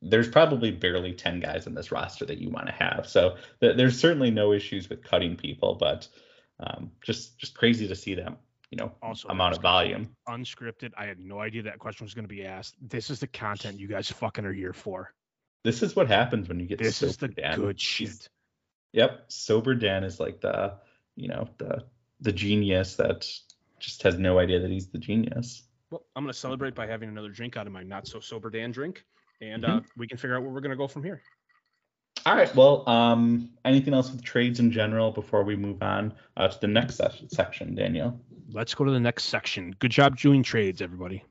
[0.05, 3.07] there's probably barely 10 guys in this roster that you want to have.
[3.07, 6.07] So th- there's certainly no issues with cutting people, but
[6.59, 8.37] um, just just crazy to see them,
[8.69, 10.09] you know, Also, amount of volume.
[10.29, 10.91] Unscripted.
[10.97, 12.75] I had no idea that question was going to be asked.
[12.81, 15.13] This is the content you guys fucking are here for.
[15.63, 17.59] This is what happens when you get This is the Dan.
[17.59, 18.29] good shit.
[18.93, 20.75] Yep, sober Dan is like the,
[21.15, 21.83] you know, the
[22.21, 23.27] the genius that
[23.79, 25.63] just has no idea that he's the genius.
[25.89, 28.49] Well, I'm going to celebrate by having another drink out of my not so sober
[28.49, 29.03] Dan drink,
[29.41, 29.77] and Mm-hmm.
[29.77, 31.21] uh, we can figure out where we're going to go from here.
[32.25, 32.53] All right.
[32.55, 36.67] Well, um, anything else with trades in general before we move on uh, to the
[36.67, 38.19] next se- section, Daniel?
[38.51, 39.75] Let's go to the next section.
[39.79, 41.23] Good job doing trades, everybody.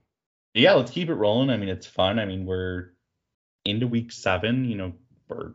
[0.52, 1.50] Yeah, let's keep it rolling.
[1.50, 2.18] I mean, it's fun.
[2.20, 2.92] I mean, we're
[3.64, 4.64] into week seven.
[4.66, 4.92] You know,
[5.28, 5.54] we're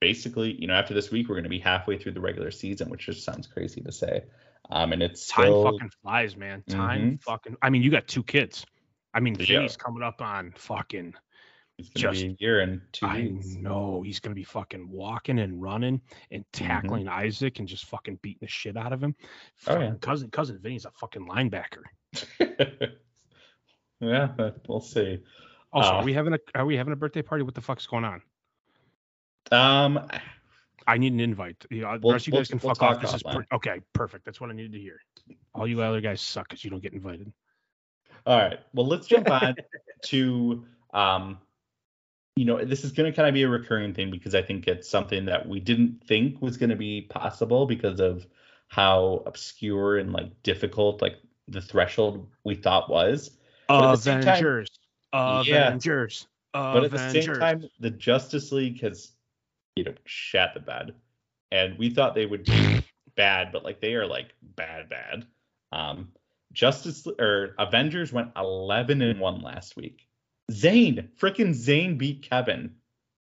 [0.00, 2.90] basically, you know, after this week, we're going to be halfway through the regular season,
[2.90, 4.24] which just sounds crazy to say.
[4.70, 6.64] Um, and it's Time still, fucking flies, man.
[6.68, 7.56] Time fucking.
[7.62, 8.66] I mean, you got two kids.
[9.14, 9.68] I mean, Yeah.
[9.78, 11.14] Coming up on fucking.
[11.92, 13.54] It's going to be a year and two I weeks.
[13.54, 18.38] know he's gonna be fucking walking and running and tackling Isaac and just fucking beating
[18.42, 19.14] the shit out of him.
[19.66, 19.72] Mm-hmm.
[19.72, 19.92] Oh, yeah.
[20.00, 21.82] Cousin cousin Vinny's a fucking linebacker.
[24.00, 24.28] yeah,
[24.68, 25.18] we'll see.
[25.72, 27.42] Also, Uh, are we having a are we having a birthday party?
[27.44, 28.22] What the fuck's going on?
[29.50, 30.08] Um,
[30.86, 31.64] I need an invite.
[31.70, 33.00] The We'll- rest of you we'll- guys can we'll fuck off.
[33.00, 33.80] This is per- okay.
[33.92, 34.24] Perfect.
[34.24, 34.98] That's what I needed to hear.
[35.54, 37.32] All you other guys suck because you don't get invited.
[38.26, 38.60] All right.
[38.74, 39.56] Well, let's jump on
[40.06, 41.38] to um
[42.36, 44.66] you know, this is going to kind of be a recurring thing because I think
[44.66, 48.26] it's something that we didn't think was going to be possible because of
[48.68, 51.16] how obscure and like difficult like
[51.48, 53.30] the threshold we thought was.
[53.68, 54.70] But at the same time- Avengers.
[55.12, 55.68] Yeah.
[55.68, 56.26] Avengers.
[56.54, 59.12] But at the same time, the Justice League has
[59.76, 60.94] you know shat the bed,
[61.50, 62.84] and we thought they would be
[63.16, 65.26] bad, but like they are like bad, bad.
[65.70, 66.08] Um,
[66.52, 70.06] Justice or Avengers went 11 and 1 last week.
[70.50, 72.74] Zane, freaking Zane beat Kevin.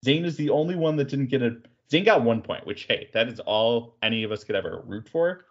[0.05, 1.57] Zane is the only one that didn't get a.
[1.91, 5.09] Zane got one point, which hey, that is all any of us could ever root
[5.09, 5.45] for.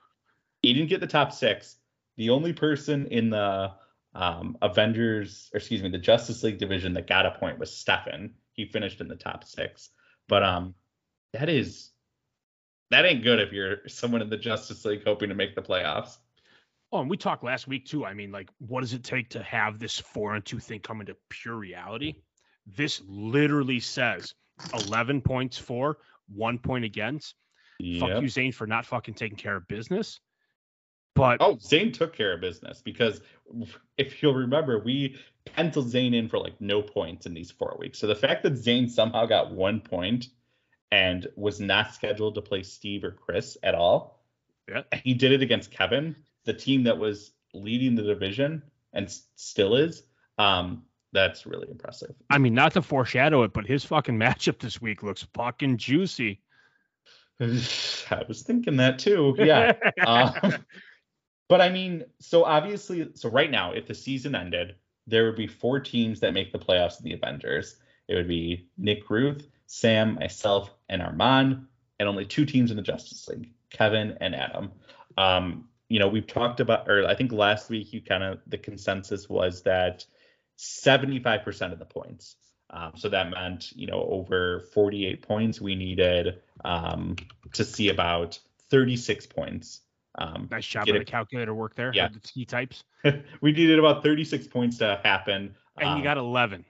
[0.62, 1.78] He didn't get the top six.
[2.18, 3.72] The only person in the
[4.14, 8.34] um, Avengers, or excuse me, the Justice League division that got a point was Stefan.
[8.54, 9.90] He finished in the top six.
[10.28, 10.76] But um,
[11.34, 11.92] that is
[12.92, 16.18] that ain't good if you're someone in the Justice League hoping to make the playoffs.
[16.92, 18.06] Oh, and we talked last week too.
[18.06, 21.02] I mean, like, what does it take to have this four and two thing come
[21.02, 22.16] into pure reality?
[22.66, 24.34] This literally says
[24.74, 25.98] 11 points for,
[26.28, 27.36] one point against.
[28.00, 30.20] Fuck you, Zane, for not fucking taking care of business.
[31.16, 33.22] But Oh, Zane took care of business because
[33.98, 38.00] if you'll remember, we penciled Zane in for like no points in these four weeks.
[38.00, 40.28] So the fact that Zane somehow got one point
[40.92, 44.24] and was not scheduled to play Steve or Chris at all,
[44.68, 44.84] Yeah.
[45.04, 50.04] he did it against Kevin, the team that was leading the division and still is.
[50.38, 52.16] Um, that's really impressive.
[52.30, 56.42] I mean, not to foreshadow it, but his fucking matchup this week looks fucking juicy.
[57.42, 59.36] I was thinking that too.
[59.38, 59.74] Yeah.
[60.06, 60.34] um,
[61.48, 64.76] but I mean, so obviously, so right now, if the season ended,
[65.08, 67.78] there would be four teams that make the playoffs in the Avengers.
[68.08, 71.66] It would be Nick Ruth, Sam, myself, and Armand,
[72.00, 74.72] and only two teams in the Justice League, Kevin and Adam.
[75.18, 78.58] Um, you know, we've talked about, or I think last week you kind of the
[78.58, 80.06] consensus was that
[80.58, 82.36] 75% of the points.
[82.70, 87.16] Um, so that meant, you know, over 48 points, we needed um,
[87.54, 88.38] to see about
[88.70, 89.82] 36 points.
[90.16, 91.00] Um, nice job on it.
[91.00, 91.92] the calculator work there.
[91.94, 92.10] Yeah.
[92.10, 92.84] The T types.
[93.42, 95.56] we needed about 36 points to happen.
[95.78, 96.64] And Um, you got 11.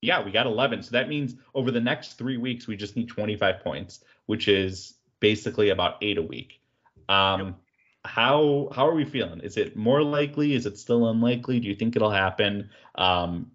[0.00, 0.82] yeah, we got 11.
[0.82, 4.94] So that means over the next three weeks, we just need 25 points, which is
[5.20, 6.60] basically about eight a week.
[7.08, 7.56] Um,
[8.04, 9.40] How how are we feeling?
[9.40, 10.54] Is it more likely?
[10.54, 11.60] Is it still unlikely?
[11.60, 12.70] Do you think it'll happen?
[12.94, 13.50] Um,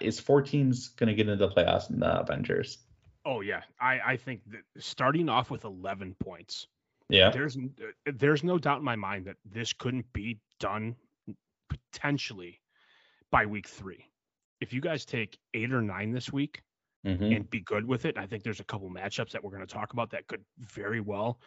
[0.00, 2.78] is four teams going to get into the playoffs in the Avengers?
[3.24, 3.62] Oh, yeah.
[3.80, 6.66] I, I think that starting off with 11 points,
[7.08, 7.30] Yeah.
[7.30, 7.56] there's
[8.04, 10.94] there's no doubt in my mind that this couldn't be done
[11.68, 12.60] potentially
[13.30, 14.04] by week three.
[14.60, 16.62] If you guys take eight or nine this week
[17.04, 17.34] Mhm.
[17.36, 19.72] and be good with it, I think there's a couple matchups that we're going to
[19.72, 21.40] talk about that could very well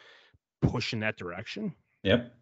[0.61, 1.73] push in that direction.
[2.03, 2.33] Yep.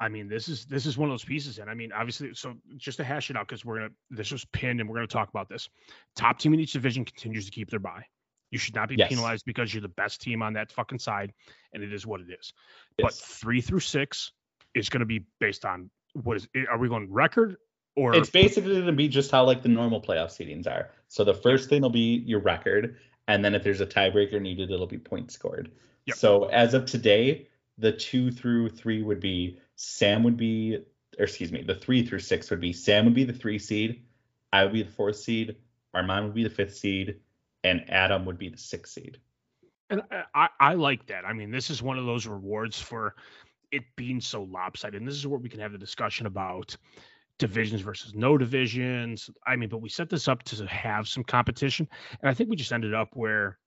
[0.00, 2.54] I mean, this is this is one of those pieces, and I mean, obviously, so
[2.76, 5.28] just to hash it out because we're gonna this was pinned, and we're gonna talk
[5.28, 5.68] about this.
[6.14, 8.04] Top team in each division continues to keep their bye.
[8.50, 9.08] You should not be Yes.
[9.08, 11.32] penalized because you're the best team on that fucking side,
[11.72, 12.52] and it is what it is.
[12.96, 14.32] But three through six
[14.74, 16.48] is going to be based on what is?
[16.54, 17.56] Eh, are we going record
[17.96, 20.90] or It's basically going to be just how like the normal playoff seedings are.
[21.08, 24.70] So the first thing will be your record, and then if there's a tiebreaker needed,
[24.70, 25.72] it'll be points scored.
[26.06, 26.16] Yep.
[26.16, 30.76] So as of today, the two through three would be Sam would be,
[31.18, 34.02] or excuse me, the three through six would be Sam would be the three seed,
[34.52, 35.56] I would be the fourth seed,
[35.94, 37.20] Armand would be the fifth seed,
[37.62, 39.18] and Adam would be the sixth seed.
[39.88, 40.02] And
[40.34, 41.24] I- I, like that.
[41.24, 43.14] I mean, this is one of those rewards for
[43.70, 45.00] it being so lopsided.
[45.00, 46.76] And this is where we can have the discussion about
[47.38, 49.30] divisions versus no divisions.
[49.46, 51.88] I mean, but we set this up to have some competition.
[52.20, 53.58] And I think we just ended up where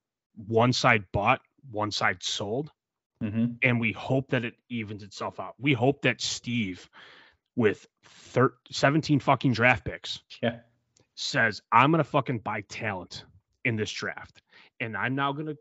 [0.46, 2.70] one side bought, one side sold.
[3.22, 3.44] Mm-hmm.
[3.62, 5.54] And we hope that it evens itself out.
[5.58, 6.88] We hope that Steve,
[7.56, 10.58] with thir- 17 fucking draft picks, Yeah.
[11.14, 13.24] says, I'm going to fucking buy talent
[13.64, 14.42] in this draft.
[14.80, 15.56] And I'm now going to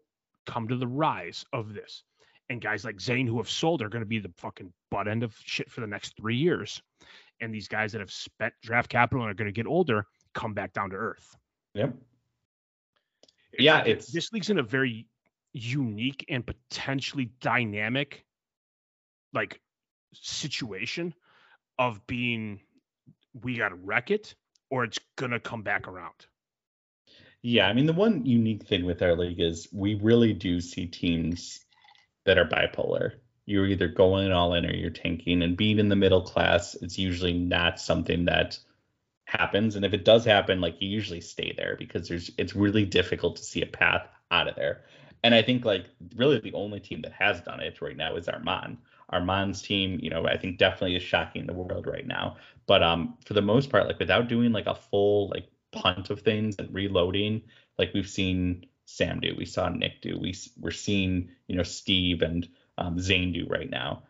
[0.47, 2.03] come to the rise of this.
[2.49, 5.23] And guys like Zane who have sold are going to be the fucking butt end
[5.23, 6.81] of shit for the next three years.
[7.39, 10.53] And these guys that have spent draft capital and are going to get older come
[10.53, 11.35] back down to earth.
[11.75, 11.93] Yep.
[13.59, 15.07] Yeah, it's- this league's in a very
[15.53, 18.25] unique and potentially dynamic
[19.33, 19.61] like
[20.13, 21.13] situation
[21.77, 22.61] of being
[23.41, 24.35] we got to wreck it
[24.69, 26.25] or it's going to come back around.
[27.41, 30.85] Yeah, I mean the one unique thing with our league is we really do see
[30.85, 31.59] teams
[32.25, 33.13] that are bipolar.
[33.45, 36.99] You're either going all in or you're tanking, and being in the middle class it's
[36.99, 38.59] usually not something that
[39.25, 39.75] happens.
[39.75, 43.37] And if it does happen, like you usually stay there because there's it's really difficult
[43.37, 44.83] to see a path out of there.
[45.23, 48.27] And I think like really the only team that has done it right now is
[48.27, 48.77] Armand.
[49.09, 52.37] Armand's team, you know, I think definitely is shocking the world right now.
[52.65, 56.21] But um for the most part, like without doing like a full like punt of
[56.21, 57.41] things and reloading,
[57.77, 62.21] like we've seen Sam do, we saw Nick do, we we're seeing you know Steve
[62.21, 64.03] and um, Zane do right now.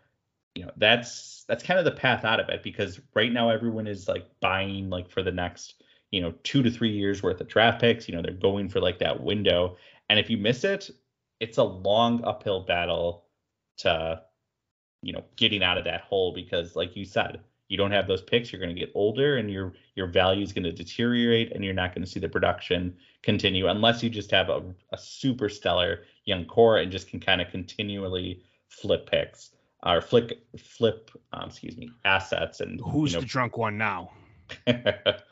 [0.56, 3.88] You know that's that's kind of the path out of it because right now everyone
[3.88, 7.47] is like buying like for the next you know two to three years worth of
[7.47, 8.08] draft picks.
[8.08, 9.78] You know they're going for like that window,
[10.10, 10.89] and if you miss it,
[11.41, 13.25] it's a long uphill battle
[13.77, 14.21] to
[15.01, 18.21] you know getting out of that hole because like you said you don't have those
[18.21, 21.63] picks, you're going to get older and your your value is going to deteriorate and
[21.63, 25.47] you're not going to see the production continue unless you just have a, a super
[25.47, 29.51] stellar young core and just can kind of continually flip picks
[29.84, 34.12] or flip flip um, excuse me assets and Who's you know, the drunk one now?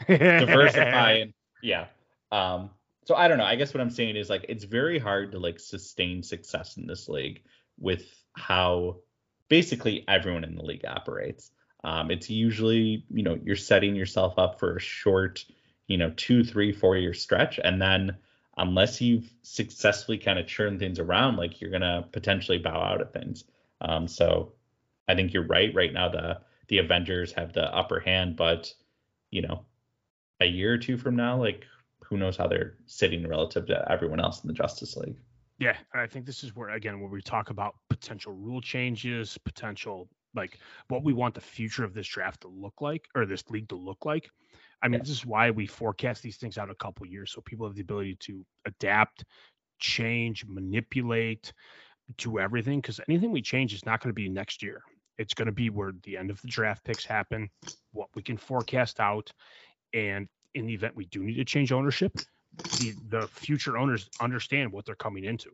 [0.07, 1.87] diversify and yeah
[2.31, 2.69] um
[3.09, 3.43] so i don't know.
[3.43, 6.85] I guess what i'm saying is like it's very hard to like sustain success in
[6.85, 7.41] this league
[7.79, 8.97] with how
[9.47, 11.49] basically everyone in the league operates.
[11.83, 15.43] Um it's usually you know you're setting yourself up for a short
[15.87, 17.59] you know two three four year stretch.
[17.63, 18.15] And then
[18.57, 23.11] unless you've successfully kind of churned things around like you're gonna potentially bow out of
[23.11, 23.43] things.
[23.81, 24.53] Um so
[25.07, 25.73] i think you're right.
[25.73, 28.71] Right now the the avengers have the upper hand but
[29.31, 29.65] you know,
[30.39, 31.65] a year or two from now, like
[32.09, 35.17] who knows how they're sitting relative to everyone else in the Justice League.
[35.59, 40.09] Yeah, I think this is where again where we talk about potential rule changes, potential
[40.35, 43.67] like what we want the future of this draft to look like or this league
[43.69, 44.29] to look like.
[44.81, 45.03] I mean, Yeah.
[45.03, 47.81] this is why we forecast these things out a couple years so people have the
[47.81, 49.25] ability to adapt,
[49.79, 51.51] change, manipulate,
[52.17, 54.81] do everything because anything we change is not going to be next year.
[55.17, 57.49] It's going to be where the end of the draft picks happen,
[57.91, 59.33] what we can forecast out,
[59.93, 62.17] and in the event we do need to change ownership,
[62.79, 65.51] the, the future owners understand what they're coming into.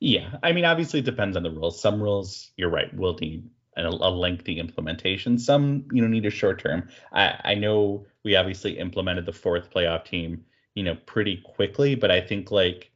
[0.00, 1.80] Yeah, I mean, obviously it depends on the rules.
[1.80, 5.38] Some rules, you're right, will need a, a lengthy implementation.
[5.38, 6.88] Some, you know, need a short term.
[7.12, 10.44] I, I know we obviously implemented the fourth playoff team,
[10.74, 12.90] you know, pretty quickly, but I think like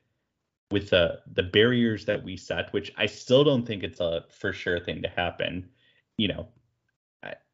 [0.70, 4.52] with the the barriers that we set, which I still don't think it's a for
[4.52, 5.68] sure thing to happen,
[6.16, 6.48] you know,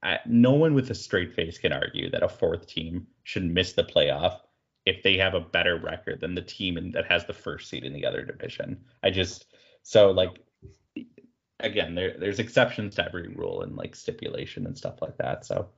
[0.03, 3.73] I, no one with a straight face can argue that a fourth team should miss
[3.73, 4.41] the playoff
[4.85, 7.85] if they have a better record than the team in, that has the first seed
[7.85, 8.81] in the other division.
[9.03, 9.47] I just
[9.83, 10.41] so like
[11.61, 15.45] again, there there's exceptions to every rule and like stipulation and stuff like that.
[15.47, 15.69] So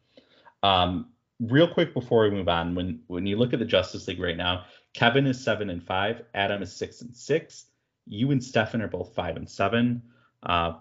[0.62, 4.20] um real quick before we move on, when when you look at the Justice League
[4.20, 7.66] right now, Kevin is seven and five, Adam is six and six,
[8.06, 10.02] you and Stefan are both five and seven.
[10.42, 10.74] Uh,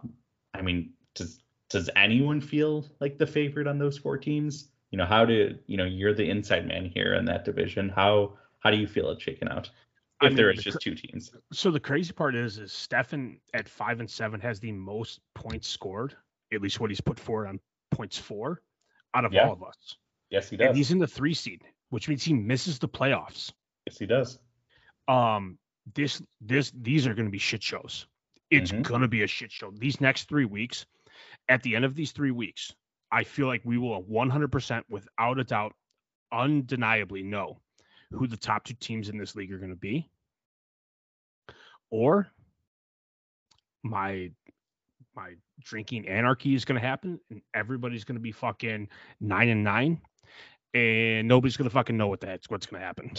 [0.54, 1.42] I mean, does
[1.74, 4.70] does anyone feel like the favorite on those four teams?
[4.92, 7.90] You know, how do you know you're the inside man here in that division?
[7.90, 9.70] How how do you feel it shaken out?
[10.22, 11.34] If there mean, is the just two teams.
[11.52, 15.68] So the crazy part is, is Stefan at five and seven has the most points
[15.68, 16.16] scored,
[16.54, 17.60] at least what he's put forward on
[17.92, 18.62] points four
[19.16, 19.48] out of Yeah.
[19.48, 19.98] all of us.
[20.30, 20.68] Yes, he does.
[20.68, 23.52] And he's in the three seed, which means he misses the playoffs.
[23.88, 24.38] Yes, he does.
[25.08, 25.58] Um,
[25.96, 28.06] this this these are going to be shit shows.
[28.52, 28.84] It's Mhm.
[28.84, 29.72] going to be a shit show.
[29.72, 30.86] These next three weeks,
[31.49, 32.73] at the end of these three weeks,
[33.12, 35.73] I feel like we will 100% without a doubt,
[36.32, 37.60] undeniably know
[38.12, 40.10] who the top two teams in this league are going to be.
[41.89, 42.27] Or
[43.84, 44.32] my
[45.15, 48.88] my drinking anarchy is going to happen and everybody's going to be fucking
[49.21, 50.01] nine and nine
[50.73, 53.12] and nobody's going to fucking know what the heck's what's going to happen.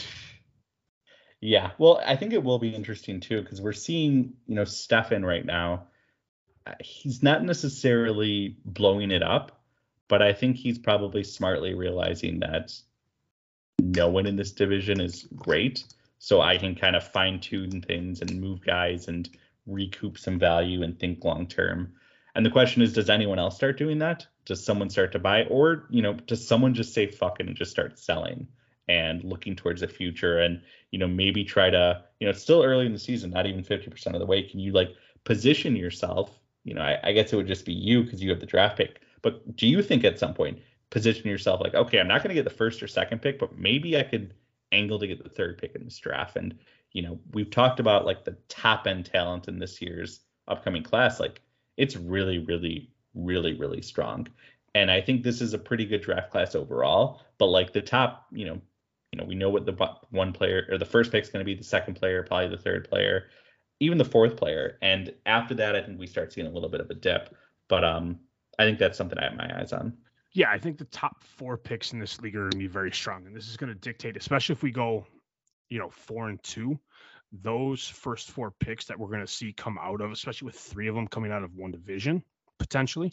[1.40, 5.24] Yeah, well, I think it will be interesting too because we're seeing, you know, Stefan
[5.24, 5.88] right now.
[6.66, 9.60] Uh, He's not necessarily blowing it up,
[10.08, 12.72] but I think he's probably smartly realizing that
[13.80, 15.84] no one in this division is great.
[16.18, 19.28] So I can kind of fine tune things and move guys and
[19.66, 21.92] recoup some value and think long term.
[22.34, 24.26] And the question is, does anyone else start doing that?
[24.44, 27.56] Does someone start to buy, or you know, does someone just say fuck it and
[27.56, 28.48] just start selling
[28.88, 32.62] and looking towards the future and you know maybe try to you know it's still
[32.62, 34.42] early in the season, not even 50% of the way.
[34.42, 34.90] Can you like
[35.24, 36.38] position yourself?
[36.64, 38.76] You know, I, I guess it would just be you because you have the draft
[38.76, 39.00] pick.
[39.22, 40.58] But do you think at some point
[40.90, 43.58] position yourself like, okay, I'm not going to get the first or second pick, but
[43.58, 44.34] maybe I could
[44.72, 46.36] angle to get the third pick in this draft?
[46.36, 46.56] And
[46.92, 51.20] you know, we've talked about like the top end talent in this year's upcoming class.
[51.20, 51.42] Like
[51.76, 54.28] it's really, really, really, really strong.
[54.74, 57.22] And I think this is a pretty good draft class overall.
[57.38, 58.60] But like the top, you know,
[59.12, 61.44] you know, we know what the one player or the first pick is going to
[61.44, 63.28] be, the second player, probably the third player,
[63.80, 64.78] even the fourth player.
[64.82, 67.34] And after that, I think we start seeing a little bit of a dip.
[67.68, 68.20] But um,
[68.58, 69.96] I think that's something I have my eyes on.
[70.32, 72.90] Yeah, I think the top four picks in this league are going to be very
[72.90, 75.06] strong, and this is going to dictate, especially if we go,
[75.70, 76.78] you know, four and two.
[77.32, 80.88] Those first four picks that we're going to see come out of, especially with three
[80.88, 82.22] of them coming out of one division
[82.58, 83.12] potentially,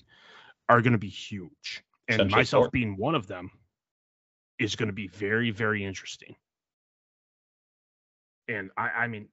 [0.69, 1.83] are going to be huge.
[2.07, 2.69] And Essentially myself four.
[2.71, 3.51] being one of them
[4.59, 6.35] is going to be very, very interesting.
[8.47, 9.27] And I, I mean,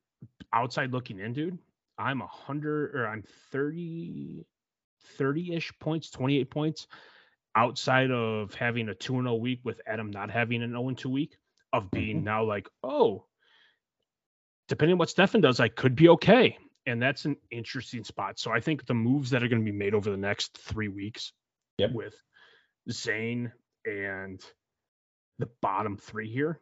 [0.53, 1.59] outside looking in, dude,
[1.99, 4.45] I'm a hundred or I'm 30,
[5.17, 6.87] 30 ish points, 28 points
[7.57, 11.37] outside of having a 2 0 week with Adam not having an 0 2 week
[11.73, 12.25] of being Mhm.
[12.25, 13.27] now like, oh,
[14.69, 16.57] depending on what Stefan does, I could be okay.
[16.87, 18.39] And that's an interesting spot.
[18.39, 20.89] So I think the moves that are going to be made over the next three
[20.89, 21.33] weeks
[21.79, 21.93] Yep.
[21.93, 22.23] with
[22.91, 23.53] Zane,
[23.85, 24.41] and
[25.39, 26.61] the bottom three here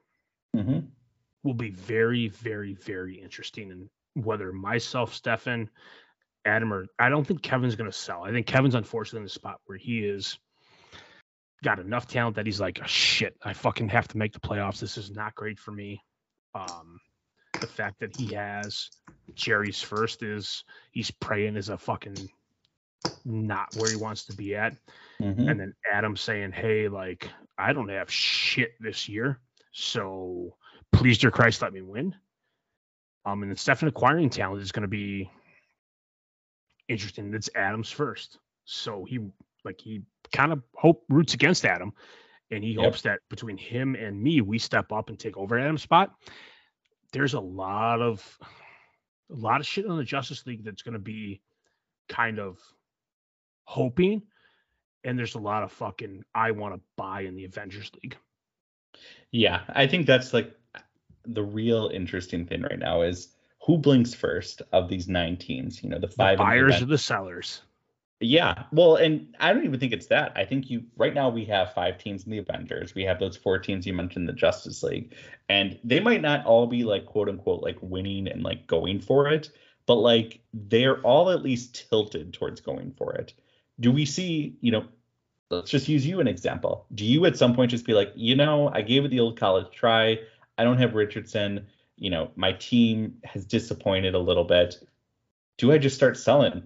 [0.54, 0.80] hmm
[1.46, 3.70] will be very, very, very interesting.
[3.70, 5.70] And whether myself, Stefan,
[6.44, 8.24] Adam, or I don't think Kevin's going to sell.
[8.24, 10.38] I think Kevin's unfortunately in the spot where he is
[11.64, 14.80] got enough talent that he's like, "Oh, shit, I fucking have to make the playoffs.
[14.80, 16.02] This is not great for me.
[16.54, 17.00] Um,
[17.60, 18.90] the fact that he has
[19.34, 22.28] Jerry's first is he's praying is a fucking
[23.24, 24.74] not where he wants to be at.
[25.20, 27.28] hmm And then Adam saying, Hey, like,
[27.58, 29.40] I don't have shit this year.
[29.72, 30.56] So
[30.92, 32.14] please, dear Christ, let me win.
[33.24, 35.30] Um, and then Stefan acquiring talent is going to be
[36.88, 37.32] interesting.
[37.34, 38.38] It's Adam's first.
[38.64, 39.20] So he,
[39.64, 41.92] like, he kind of hope roots against Adam.
[42.50, 42.82] And he Yep.
[42.84, 46.14] hopes that between him and me, we step up and take over Adam's spot.
[47.12, 48.38] There's a lot of,
[49.30, 51.40] a lot of shit on the Justice League that's going to be
[52.08, 52.58] kind of
[53.64, 54.22] hoping
[55.06, 58.16] and there's a lot of fucking I want to buy in the Avengers League.
[59.30, 60.52] Yeah, I think that's like
[61.26, 63.28] the real interesting thing right now is
[63.64, 65.82] who blinks first of these nine teams.
[65.82, 67.62] You know, the five the buyers or the sellers.
[68.20, 70.32] Yeah, well, and I don't even think it's that.
[70.36, 72.94] I think you right now we have five teams in the Avengers.
[72.94, 75.14] We have those four teams you mentioned the Justice League,
[75.50, 79.28] and they might not all be like quote unquote like winning and like going for
[79.28, 79.50] it,
[79.84, 83.34] but like they're all at least tilted towards going for it.
[83.80, 84.86] Do we see, you know,
[85.50, 86.86] let's just use you an example.
[86.94, 89.38] Do you at some point just be like, you know, I gave it the old
[89.38, 90.18] college try.
[90.58, 91.66] I don't have Richardson.
[91.96, 94.76] You know, my team has disappointed a little bit.
[95.58, 96.62] Do I just start selling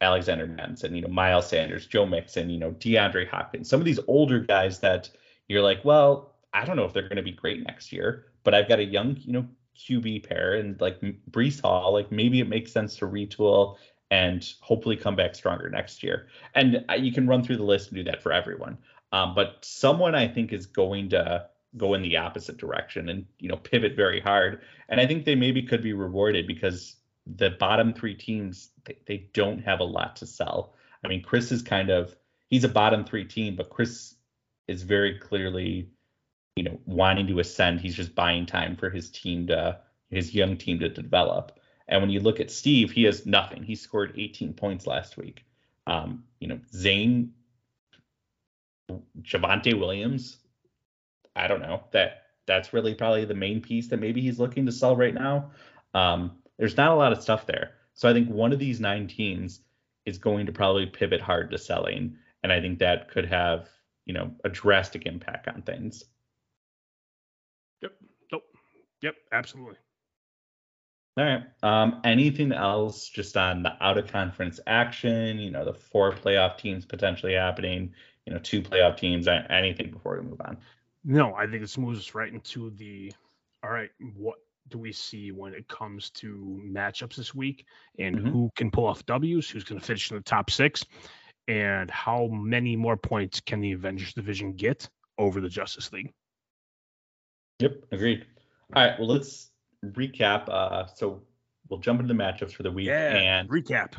[0.00, 4.00] Alexander Mattison, you know, Miles Sanders, Joe Mixon, you know, DeAndre Hopkins, some of these
[4.06, 5.10] older guys that
[5.48, 8.54] you're like, well, I don't know if they're going to be great next year, but
[8.54, 9.46] I've got a young, you know,
[9.76, 11.00] QB pair and like
[11.30, 13.76] Breece Hall, like maybe it makes sense to retool
[14.10, 16.28] and hopefully come back stronger next year.
[16.54, 18.78] And uh, you can run through the list and do that for everyone.
[19.12, 21.46] Um, but someone I think is going to
[21.76, 24.60] go in the opposite direction and you know pivot very hard.
[24.88, 26.96] And I think they maybe could be rewarded because
[27.26, 30.74] the bottom three teams they, they don't have a lot to sell.
[31.04, 32.16] I mean, Chris is kind of
[32.48, 34.14] he's a bottom three team, but Chris
[34.68, 35.88] is very clearly,
[36.56, 37.80] you know, wanting to ascend.
[37.80, 39.78] He's just buying time for his team to
[40.10, 41.58] his young team to develop.
[41.88, 43.62] And when you look at Steve, he has nothing.
[43.62, 45.44] He scored 18 points last week.
[45.86, 47.32] Um, you know, Zane,
[49.22, 50.38] Javonte Williams,
[51.36, 51.84] I don't know.
[51.92, 55.52] That that's really probably the main piece that maybe he's looking to sell right now.
[55.94, 57.72] Um, there's not a lot of stuff there.
[57.94, 59.60] So I think one of these nine teams
[60.04, 62.16] is going to probably pivot hard to selling.
[62.42, 63.68] And I think that could have,
[64.06, 66.04] you know, a drastic impact on things.
[67.82, 67.92] Yep.
[68.32, 68.42] Nope.
[69.02, 69.14] Yep.
[69.32, 69.76] Absolutely.
[71.16, 71.42] All right.
[71.62, 76.56] Um, anything else just on the out of conference action, you know, the four playoff
[76.56, 77.92] teams potentially happening,
[78.24, 80.56] you know, two playoff teams, anything before we move on?
[81.04, 83.12] No, I think this moves us right into the
[83.62, 84.38] all right, what
[84.68, 87.66] do we see when it comes to matchups this week
[87.98, 88.30] and Mhm.
[88.30, 90.84] who can pull off W's, who's going to finish in the top six,
[91.46, 94.88] and how many more points can the Avengers division get
[95.18, 96.12] over the Justice League?
[97.58, 98.26] Yep, agreed.
[98.74, 99.50] All right, well, let's
[99.84, 100.48] recap.
[100.48, 101.22] Uh, so
[101.68, 102.88] we'll jump into the matchups for the week.
[102.88, 103.92] And recap.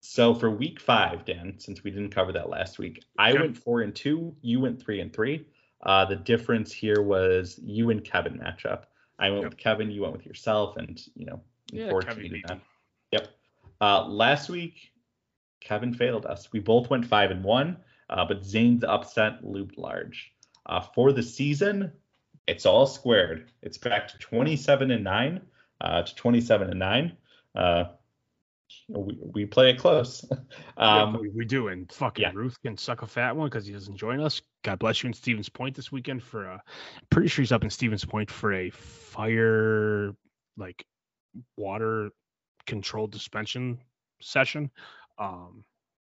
[0.00, 3.40] so for week five, Dan, since we didn't cover that last week, I Okay.
[3.40, 5.46] went four and two, you went three and three.
[5.82, 8.84] Uh, the difference here was you and Kevin matchup.
[9.18, 9.50] I went Yep.
[9.50, 11.40] with Kevin, you went with yourself, and you know,
[11.72, 12.60] Yeah, unfortunately, Kevin you did beat not.
[13.12, 13.28] Yep.
[13.80, 14.92] Uh, last week,
[15.60, 16.52] Kevin failed us.
[16.52, 17.76] We both went five and one,
[18.08, 20.32] uh, but Zane's upset loomed large.
[20.66, 21.92] Uh, for the season,
[22.46, 23.50] it's all squared.
[23.62, 25.40] It's back to 27 and nine,
[25.80, 27.16] uh, to 27 and nine.
[28.88, 30.24] We, we play it close.
[30.78, 32.30] Yeah, um, we, we do, and fucking yeah.
[32.32, 34.40] Ruth can suck a fat one because he doesn't join us.
[34.64, 36.48] God bless you in Stevens Point this weekend for.
[36.48, 36.58] Uh,
[37.10, 40.14] pretty sure he's up in Stevens Point for a fire,
[40.56, 40.84] like
[41.58, 42.10] water
[42.66, 43.78] controlled suspension
[44.22, 44.70] session.
[45.18, 45.64] Um,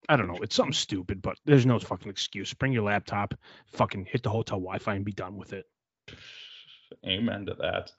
[0.09, 0.39] I don't know.
[0.43, 2.53] It's something stupid, but there's no fucking excuse.
[2.55, 3.35] Bring your laptop,
[3.73, 5.67] fucking hit the hotel Wi-Fi, and be done with it.
[7.07, 7.93] Amen to that.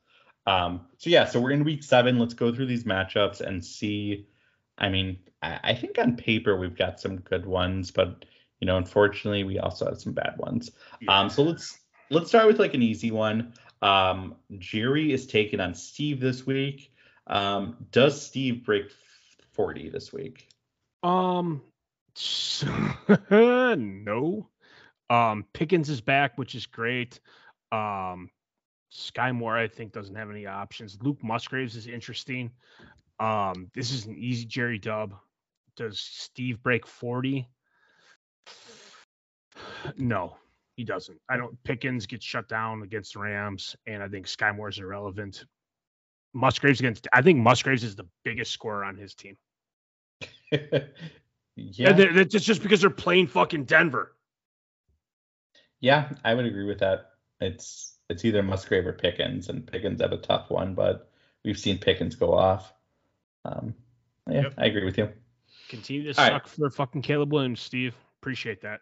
[0.45, 2.19] Um, so yeah, so we're in week seven.
[2.19, 4.27] Let's go through these matchups and see.
[4.77, 8.25] I mean, I, I think on paper we've got some good ones, but
[8.59, 10.71] you know, unfortunately, we also have some bad ones.
[11.07, 13.53] Um, so let's let's start with like an easy one.
[13.81, 16.91] Um, Jerry is taking on Steve this week.
[17.27, 18.85] Um, does Steve break
[19.53, 20.47] 40 this week?
[21.03, 21.61] Um,
[23.29, 24.49] no.
[25.09, 27.19] Um, Pickens is back, which is great.
[27.71, 28.29] Um,
[28.89, 30.97] Sky Moore, I think, doesn't have any options.
[31.01, 32.51] Luke Musgraves is interesting.
[33.19, 35.13] Um, this is an easy Jerry dub.
[35.75, 37.47] Does Steve break 40?
[39.97, 40.35] No,
[40.75, 41.19] he doesn't.
[41.27, 41.57] I don't.
[41.63, 45.45] Pickens gets shut down against the Rams, and I think Sky Moore's irrelevant.
[46.31, 47.07] Musgraves against.
[47.11, 49.35] I think Musgraves is the biggest scorer on his team.
[50.51, 50.79] yeah.
[51.55, 54.15] Yeah, it's just because they're playing fucking Denver.
[55.79, 57.11] Yeah, I would agree with that.
[57.41, 61.09] It's it's either Musgrave or Pickens, and Pickens have a tough one, but
[61.43, 62.73] we've seen Pickens go off.
[63.45, 63.73] Um,
[64.29, 64.53] yeah, Yep.
[64.57, 65.09] I agree with you.
[65.69, 67.95] Continue to All suck for fucking Caleb Williams, Steve.
[68.21, 68.81] Appreciate that.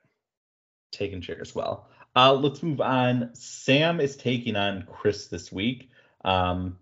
[0.92, 1.90] Taking share as well.
[2.16, 3.32] Uh, let's move on.
[3.34, 5.90] Sam is taking on Chris this week.
[6.24, 6.78] Um,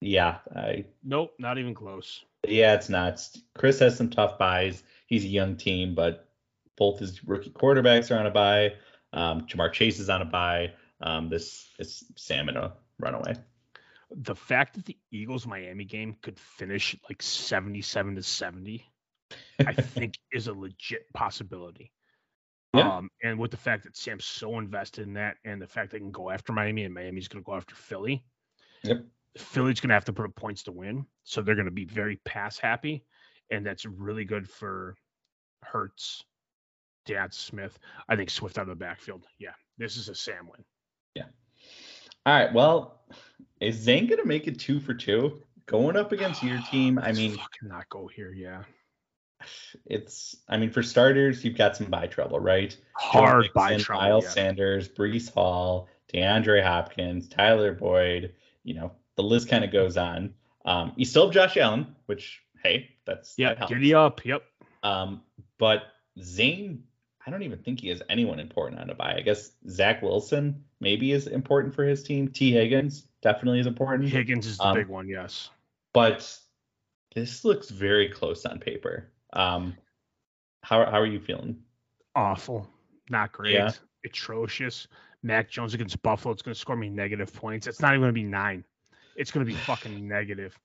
[0.00, 2.24] yeah, I Nope, not even close.
[2.46, 3.26] yeah, it's not.
[3.54, 4.82] Chris has some tough byes.
[5.06, 6.28] He's a young team, but
[6.76, 8.72] both his rookie quarterbacks are on a bye.
[9.12, 10.72] Um, Ja'Marr Chase is on a bye.
[11.00, 13.34] Um, this is Sam in a runaway.
[14.16, 18.84] The fact that the Eagles Miami game could finish like 77 to 70,
[19.66, 21.92] I think is a legit possibility.
[22.74, 22.96] Yeah.
[22.96, 25.98] Um, and with the fact that Sam's so invested in that, and the fact they
[25.98, 28.24] can go after Miami, and Miami's going to go after Philly.
[28.82, 29.04] Yep.
[29.38, 31.84] Philly's going to have to put up points to win, so they're going to be
[31.84, 33.04] very pass happy,
[33.50, 34.96] and that's really good for
[35.62, 36.24] Hurts,
[37.06, 37.78] Dad Smith.
[38.08, 39.24] I think Swift out of the backfield.
[39.38, 40.64] Yeah, this is a Sam win.
[42.26, 42.52] All right.
[42.52, 43.00] Well,
[43.60, 46.98] is Zane gonna make it two for two going up against your team?
[46.98, 48.32] I mean, not go here.
[48.32, 48.62] Yeah,
[49.86, 50.36] it's.
[50.48, 52.76] I mean, for starters, you've got some bye trouble, right?
[52.94, 54.02] Hard Mixon, trouble.
[54.02, 54.30] Miles yeah.
[54.30, 58.34] Sanders, Breece Hall, DeAndre Hopkins, Tyler Boyd.
[58.62, 60.34] You know, the list kind of goes on.
[60.64, 64.24] Um, you still have Josh Allen, which hey, that's Yeah, that giddy up.
[64.24, 64.42] Yep.
[64.82, 65.22] Um,
[65.58, 65.82] but
[66.22, 66.84] Zane,
[67.26, 69.14] I don't even think he has anyone important on a bye.
[69.16, 72.28] I guess Zach Wilson maybe is important for his team.
[72.28, 74.08] Tee Higgins definitely is important.
[74.08, 75.08] Higgins is the Um, big one.
[75.08, 75.50] Yes.
[75.92, 76.38] but
[77.14, 79.10] this looks very close on paper.
[79.32, 79.76] Um,
[80.62, 81.56] how how are you feeling?
[82.14, 82.68] Awful.
[83.10, 83.54] Not great.
[83.54, 83.72] Yeah.
[84.04, 84.86] Atrocious.
[85.22, 86.32] Mac Jones against Buffalo.
[86.32, 87.66] It's going to score me negative points.
[87.66, 88.62] It's not even going to be nine.
[89.16, 90.58] It's going to be fucking negative.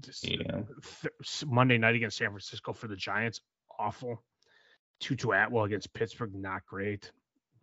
[0.00, 0.62] Just- Yeah.
[1.02, 3.40] th- Monday night against San Francisco for the Giants.
[3.78, 4.22] Awful.
[5.00, 6.34] Tutu Atwell against Pittsburgh.
[6.34, 7.12] Not great.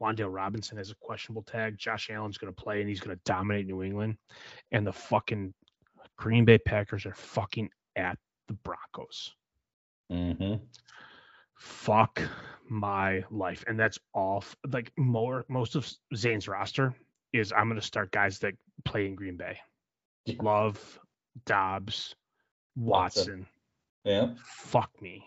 [0.02, 1.78] Wan'Dale Robinson has a questionable tag.
[1.78, 4.18] Josh Allen's going to play and he's going to dominate New England.
[4.72, 5.54] And the fucking
[6.18, 9.34] Green Bay Packers are fucking at the Broncos.
[10.10, 10.56] hmm
[11.56, 12.22] fuck
[12.70, 16.94] my life and that's all f- like more most of zane's roster
[17.34, 18.54] is i'm going to start guys that
[18.86, 19.58] play in green bay
[20.26, 20.36] Yeah.
[20.42, 21.00] love
[21.46, 22.16] Doubs
[22.78, 23.46] Watson.
[23.46, 23.48] watson
[24.06, 24.30] Yeah.
[24.42, 25.26] fuck me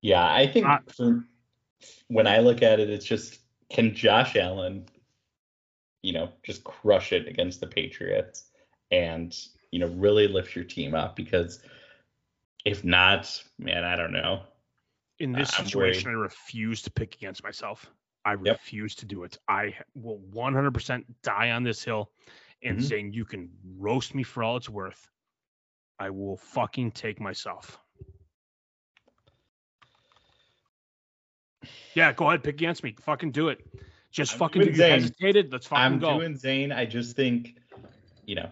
[0.00, 1.24] Yeah, I think Uh, for,
[2.08, 4.86] when I look at it, it's just can Josh Allen,
[6.02, 8.44] you know, just crush it against the Patriots
[8.90, 9.36] and,
[9.70, 11.60] you know, really lift your team up because
[12.64, 14.42] if not, man, I don't know.
[15.18, 17.90] in this I'm situation i refuse to pick against myself
[18.24, 18.60] i Yep.
[18.60, 22.10] refuse to do it I will 100% die on this hill
[22.62, 22.82] and Mhm.
[22.82, 25.10] saying you can roast me for all it's worth
[25.98, 27.78] i will fucking take myself
[31.94, 33.64] yeah go ahead pick against me fucking do it
[34.12, 36.70] just I'm fucking do you hesitated let's fucking I'm go doing Zane.
[36.70, 37.56] I just think,
[38.26, 38.50] you know,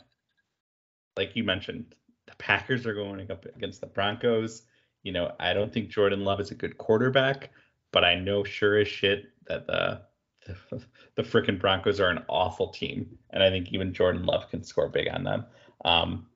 [1.16, 1.94] like you mentioned,
[2.26, 4.62] the Packers are going up against the Broncos.
[5.02, 7.50] You know, I don't think Jordan Love is a good quarterback,
[7.92, 10.02] but I know sure as shit that the
[10.70, 10.82] the,
[11.16, 14.88] the freaking Broncos are an awful team, and I think even Jordan Love can score
[14.88, 15.44] big on them.
[15.84, 16.26] Um,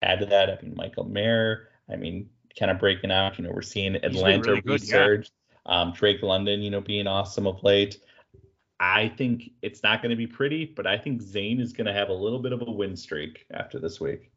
[0.00, 1.68] add to that, I mean, Michael Mayer.
[1.90, 3.38] I mean, kind of breaking out.
[3.38, 5.18] You know, we're seeing Atlanta really good, yeah.
[5.66, 7.98] Um, Drake London, you know, being awesome of late.
[8.78, 11.92] I think it's not going to be pretty, but I think Zane is going to
[11.92, 14.30] have a little bit of a win streak after this week.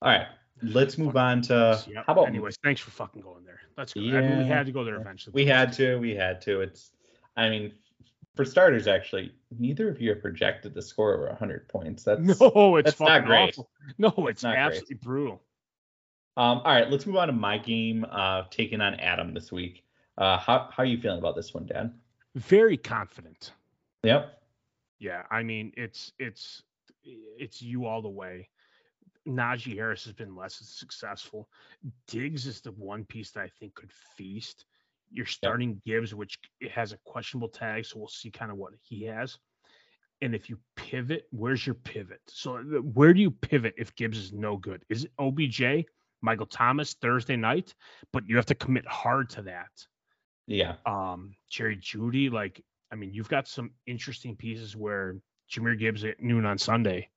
[0.00, 0.26] All right,
[0.62, 2.04] let's move on to Yep.
[2.06, 4.72] how about anyways thanks for fucking going there let's go I mean, we had to
[4.72, 6.60] go there eventually we had to, we had to.
[6.60, 6.92] It's,
[7.36, 7.72] I mean,
[8.34, 12.04] for starters, actually, neither of you have projected the score over 100 points.
[12.04, 13.48] That's no it's that's not fucking great.
[13.50, 14.58] awful no it's not great.
[14.64, 15.42] absolutely brutal
[16.38, 19.84] Um, all right, let's move on to my game, uh, taking on Adam this week.
[20.16, 21.92] Uh, how how are you feeling about this one, Dan?
[22.38, 23.52] very confident
[24.02, 24.40] Yep.
[25.00, 26.62] Yeah, I mean it's it's
[27.04, 28.48] it's you all the way.
[29.26, 31.48] Najee Harris has been less successful.
[32.06, 34.64] Diggs is the one piece that I think could feast.
[35.10, 36.38] You're starting Gibbs, which
[36.70, 39.38] has a questionable tag, so we'll see kind of what he has.
[40.22, 42.20] And if you pivot, where's your pivot?
[42.26, 42.58] So
[42.94, 44.84] where do you pivot if Gibbs is no good?
[44.88, 45.86] Is it OBJ,
[46.20, 47.74] Michael Thomas Thursday night?
[48.12, 49.70] But you have to commit hard to that
[50.46, 50.76] Yeah.
[50.86, 55.16] um Jerry Jeudy, like I mean, you've got some interesting pieces where
[55.50, 57.08] Jahmyr Gibbs at noon on Sunday.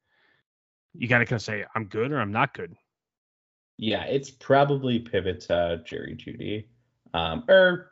[0.93, 2.75] You gotta kind of say, I'm good or I'm not good.
[3.77, 6.67] Yeah, it's probably pivot to Jerry Jeudy.
[7.13, 7.91] um, or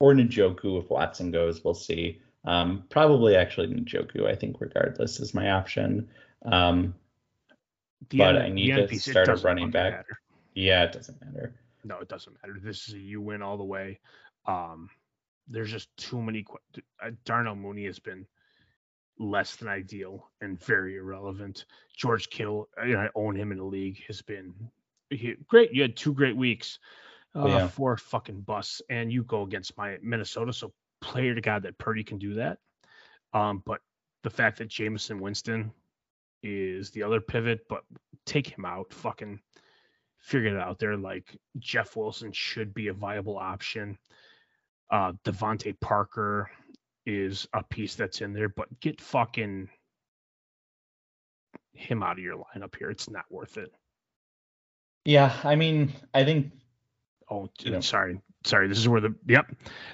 [0.00, 1.64] or Njoku if Watson goes.
[1.64, 2.20] We'll see.
[2.44, 4.26] Um, probably actually Njoku.
[4.26, 6.08] I think regardless is my option.
[6.44, 6.94] Um,
[8.10, 9.92] The but end- I need to start a running back.
[9.92, 10.18] matter.
[10.54, 11.54] Yeah, it doesn't matter.
[11.84, 12.58] No, it doesn't matter.
[12.62, 14.00] This is a you win all the way.
[14.46, 14.88] Um,
[15.48, 16.46] there's just too many.
[17.02, 18.26] uh, Darnell Mooney has been
[19.18, 21.66] less than ideal and very irrelevant.
[21.96, 24.54] George Kittle, I, I own him in the league, has been
[25.10, 25.72] he, great.
[25.72, 26.78] You had two great weeks,
[27.34, 27.68] uh, Yeah.
[27.68, 30.52] four fucking busts, and you go against my Minnesota.
[30.52, 32.58] So player to God that Purdy can do that.
[33.34, 33.80] Um, but
[34.22, 35.70] the fact that Jameis Winston
[36.42, 37.84] is the other pivot, but
[38.24, 39.40] take him out, fucking
[40.24, 40.96] figure it out there.
[40.96, 43.98] Like Jeff Wilson should be a viable option.
[44.90, 46.50] Uh DeVante Parker
[47.06, 49.68] is a piece that's in there, but get fucking
[51.72, 52.90] him out of your lineup here.
[52.90, 53.70] It's not worth it.
[55.04, 56.52] Yeah, I mean, I think
[57.30, 57.80] Oh, You know.
[57.80, 58.20] sorry.
[58.44, 58.68] Sorry.
[58.68, 59.46] This is where the yep.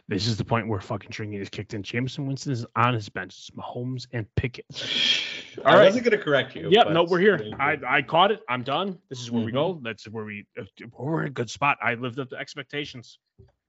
[0.08, 1.82] This is the point where fucking drinking is kicked in.
[1.82, 3.34] Jameis Winston is on his bench.
[3.38, 4.66] It's Mahomes and Pickett.
[5.64, 5.84] I All right.
[5.84, 6.68] wasn't going to correct you.
[6.70, 7.42] Yep, no, we're here.
[7.58, 7.78] I.
[7.86, 8.40] I caught it.
[8.48, 8.98] I'm done.
[9.08, 9.54] This is where we Mhm.
[9.54, 9.80] go.
[9.82, 10.64] That's where we uh,
[10.98, 11.78] we're in a good spot.
[11.82, 13.18] I lived up to expectations.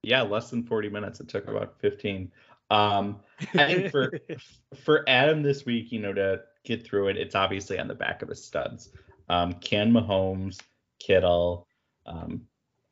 [0.02, 1.20] yeah, less than 40 minutes.
[1.20, 2.30] It took about 15.
[2.70, 3.20] Um,
[3.54, 4.12] I think for
[4.84, 8.22] for Adam this week, you know, to get through it, it's obviously on the back
[8.22, 8.90] of his studs.
[9.28, 10.58] Um, can Mahomes,
[10.98, 11.66] Kittle,
[12.06, 12.42] um,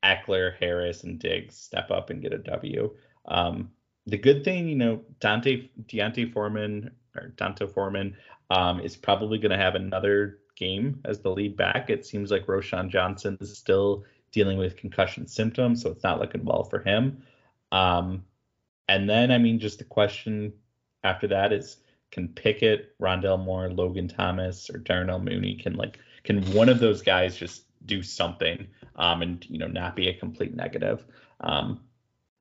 [0.05, 2.95] Ekeler, Harris, and Diggs step up and get a W?
[3.27, 3.71] Um,
[4.07, 8.17] the good thing, you know, Dante Deontay Foreman or Dante Foreman
[8.51, 11.91] um, is probably going to have another game as the lead back.
[11.91, 16.45] It seems like Roschon Johnson is still dealing with concussion symptoms, so it's not looking
[16.45, 17.23] well for him.
[17.73, 18.25] Um,
[18.89, 20.53] and then, I mean, just the question
[21.05, 21.79] after that is,
[22.11, 27.03] can Pickett, Rondale Moore, Logan Thomas, or Darnell Mooney can like can one of those
[27.03, 31.05] guys just do something um, and you know not be a complete negative?
[31.41, 31.81] Um,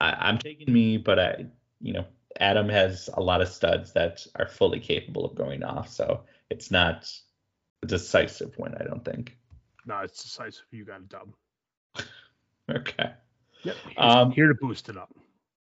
[0.02, 1.46] I, I'm taking me, but I
[1.80, 2.06] you know
[2.40, 6.72] Adam has a lot of studs that are fully capable of going off, so it's
[6.72, 7.12] not
[7.84, 8.76] a decisive win.
[8.80, 9.38] I don't think.
[9.86, 10.66] No, it's decisive.
[10.72, 11.34] You got a dub.
[12.70, 13.12] Okay.
[13.64, 13.76] Yep.
[13.98, 15.12] Um, here to boost it up.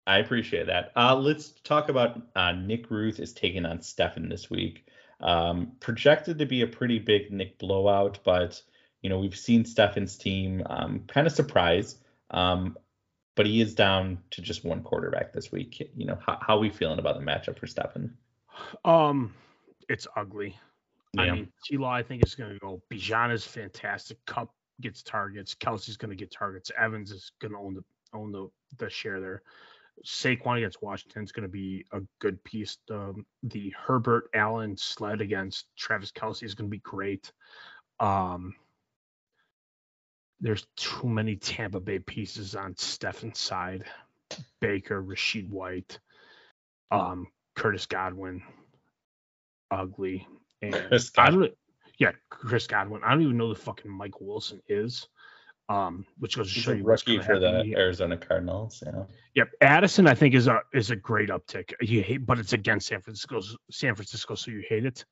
[0.07, 0.93] I appreciate that.
[0.97, 4.87] Uh, let's talk about uh, Nick Ruth is taking on Stefan this week.
[5.21, 8.61] Um, projected to be a pretty big Nick blowout, but
[9.01, 11.97] you know we've seen Stefan's team um, kind of surprise.
[12.31, 12.77] Um,
[13.35, 15.91] but he is down to just one quarterback this week.
[15.97, 18.17] You know how, how are we feeling about the matchup for Stefan?
[18.85, 19.35] Um,
[19.89, 20.57] it's ugly.
[21.17, 22.83] I mean, T I think is going to go.
[22.93, 24.19] Bijan is fantastic.
[24.27, 25.55] Kupp gets targets.
[25.55, 26.73] Kelce's going to get targets.
[26.77, 29.43] Evans is going to own the own the the share there.
[30.05, 32.79] Saquon against Washington is going to be a good piece.
[32.91, 37.31] Um, the Herbert Allen sled against Travis Kelce is going to be great.
[38.01, 38.55] Um,
[40.41, 43.85] there's too many Tampa Bay pieces on Stefan's side.
[44.61, 45.99] Baker, Rachaad White,
[46.91, 48.43] um, Curtis Godwin,
[49.71, 50.27] ugly.
[50.63, 51.41] And Chris I Godwin.
[51.41, 51.59] don't,
[51.99, 53.03] yeah, Chris Godwin.
[53.05, 55.09] I don't even know who the fucking Michael Wilson is.
[55.69, 57.75] Um, which goes to show a you rookie for the.
[57.77, 58.83] Arizona Cardinals.
[58.85, 59.05] Yeah.
[59.35, 61.73] Yep, Addison I think is a is a great uptick.
[61.81, 63.41] You hate, but it's against San Francisco.
[63.71, 65.05] San Francisco, so you hate it.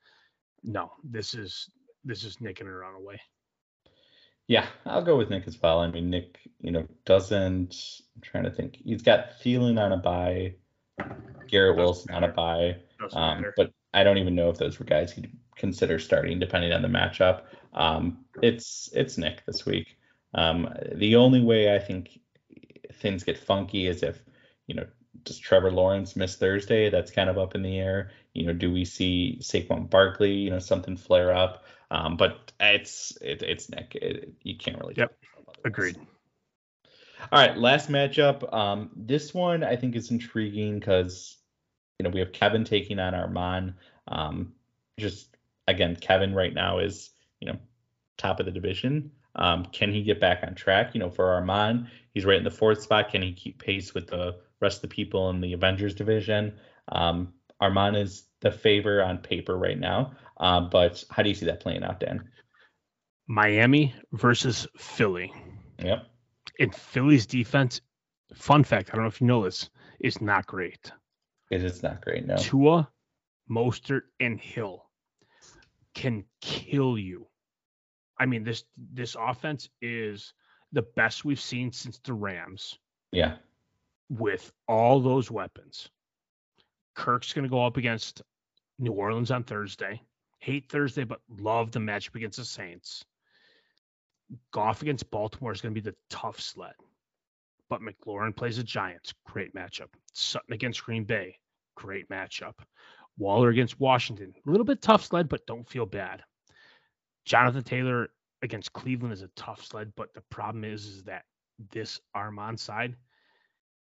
[0.63, 1.69] No, this is
[2.03, 3.19] this is nicking it around away.
[4.47, 5.79] Yeah, I'll go with Nick as well.
[5.79, 8.01] I mean, Nick, you know, doesn't.
[8.15, 8.77] I'm trying to think.
[8.83, 10.55] He's got Thielen on a bye,
[11.47, 12.75] Garrett Doesn't Wilson on a bye,
[13.13, 16.81] um, but I don't even know if those were guys he'd consider starting, depending on
[16.81, 17.43] the matchup.
[17.73, 19.97] Um, it's it's Nick this week.
[20.33, 22.19] Um, the only way I think
[22.93, 24.21] things get funky is if
[24.67, 24.85] you know
[25.23, 26.89] does Trevor Lawrence miss Thursday?
[26.89, 28.11] That's kind of up in the air.
[28.33, 30.33] You know, do we see Saquon Barkley?
[30.33, 31.63] You know, something flare up?
[31.91, 33.95] Um, but it's it, it's Nick.
[33.95, 34.95] It, you can't really.
[34.97, 35.15] Yep.
[35.63, 35.97] Agreed.
[37.31, 38.51] All right, last matchup.
[38.53, 41.37] Um, this one I think is intriguing because
[41.99, 43.75] you know we have Kevin taking on Armand.
[44.07, 44.53] Um,
[44.99, 45.37] just
[45.67, 47.59] again, Kevin right now is you know
[48.17, 49.11] top of the division.
[49.35, 50.93] Um, can he get back on track?
[50.93, 53.11] You know, for Armand, he's right in the fourth spot.
[53.11, 56.53] Can he keep pace with the rest of the people in the Avengers division?
[56.89, 60.13] Um, Armand is the favor on paper right now.
[60.37, 62.29] Uh, but how do you see that playing out, Dan?
[63.27, 65.31] Miami versus Philly.
[65.79, 66.05] Yep.
[66.59, 67.81] And Philly's defense,
[68.35, 70.91] fun fact, I don't know if you know this, is not great.
[71.51, 72.25] It is not great.
[72.25, 72.35] No.
[72.35, 72.89] Tua,
[73.49, 74.85] Mostert, and Hill
[75.93, 77.27] can kill you.
[78.19, 80.33] I mean, this this offense is
[80.71, 82.77] the best we've seen since the Rams
[83.11, 83.35] Yeah.
[84.09, 85.89] With all those weapons.
[86.95, 88.21] Kirk's going to go up against
[88.79, 90.01] New Orleans on Thursday.
[90.39, 93.05] Hate Thursday, but love the matchup against the Saints.
[94.51, 96.73] Goff against Baltimore is going to be the tough sled.
[97.69, 99.13] But McLaurin plays the Giants.
[99.25, 99.87] Great matchup.
[100.13, 101.39] Sutton against Green Bay.
[101.75, 102.55] Great matchup.
[103.17, 104.33] Waller against Washington.
[104.45, 106.23] A little bit tough sled, but don't feel bad.
[107.25, 108.09] Jonathan Taylor
[108.41, 111.23] against Cleveland is a tough sled, but the problem is, is that
[111.71, 112.95] this Armand side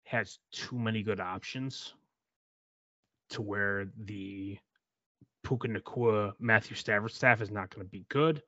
[0.07, 1.93] has too many good options
[3.31, 4.57] to where the
[5.45, 8.43] Puka Nacua Matthew Stafford staff is not going to be good.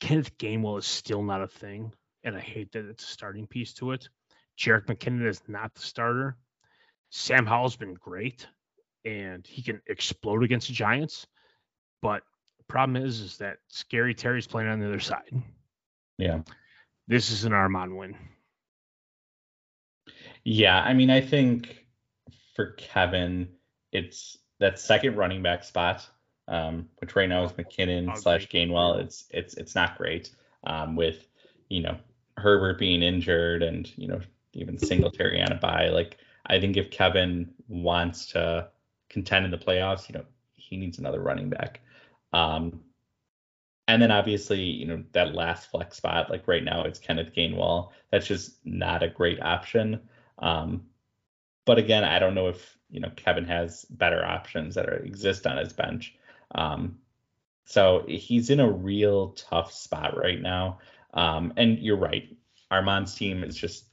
[0.00, 1.92] Kenneth Gainwell is still not a thing,
[2.24, 4.08] and I hate that it's a starting piece to it.
[4.58, 6.36] Jerick McKinnon is not the starter.
[7.10, 8.46] Sam Howell's been great,
[9.04, 11.26] and he can explode against the Giants.
[12.02, 12.22] But
[12.58, 15.42] the problem is, is that Scary Terry's playing on the other side.
[16.18, 16.40] Yeah.
[17.08, 18.16] This is an Armand win.
[20.48, 21.84] Yeah, I mean, I think
[22.54, 23.48] for Kevin,
[23.90, 26.08] it's that second running back spot,
[26.46, 28.46] um, which right now is McKinnon I'll slash.
[28.46, 29.00] Gainwell.
[29.00, 30.30] It's it's it's not great.
[30.64, 31.26] Um, with
[31.68, 31.98] you know
[32.36, 34.20] Herbert being injured and you know
[34.52, 35.88] even Singletary on a bye.
[35.88, 38.68] Like I think if Kevin wants to
[39.08, 40.24] contend in the playoffs, you know
[40.54, 41.80] he needs another running back.
[42.32, 42.84] Um,
[43.88, 47.90] and then obviously, you know, that last flex spot, like right now it's Kenneth Gainwell.
[48.12, 50.00] That's just not a great option.
[50.38, 50.86] Um,
[51.64, 55.46] but again, I don't know if, you know, Kevin has better options that are, exist
[55.46, 56.14] on his bench.
[56.54, 56.98] Um,
[57.64, 60.78] so he's in a real tough spot right now.
[61.14, 62.36] Um, and you're right.
[62.70, 63.86] Armand's team is just,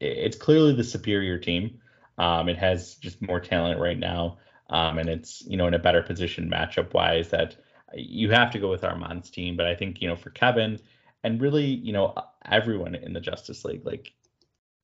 [0.00, 1.80] it's clearly the superior team.
[2.18, 4.38] Um, it has just more talent right now.
[4.70, 7.56] Um, and it's, you know, in a better position matchup wise that
[7.94, 9.56] you have to go with Armand's team.
[9.56, 10.78] But I think, you know, for Kevin
[11.24, 12.14] and really, you know,
[12.44, 14.12] everyone in the Justice League, like,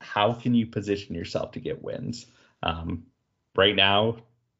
[0.05, 2.27] how can you position yourself to get wins?
[2.63, 3.05] Um,
[3.57, 4.17] right now,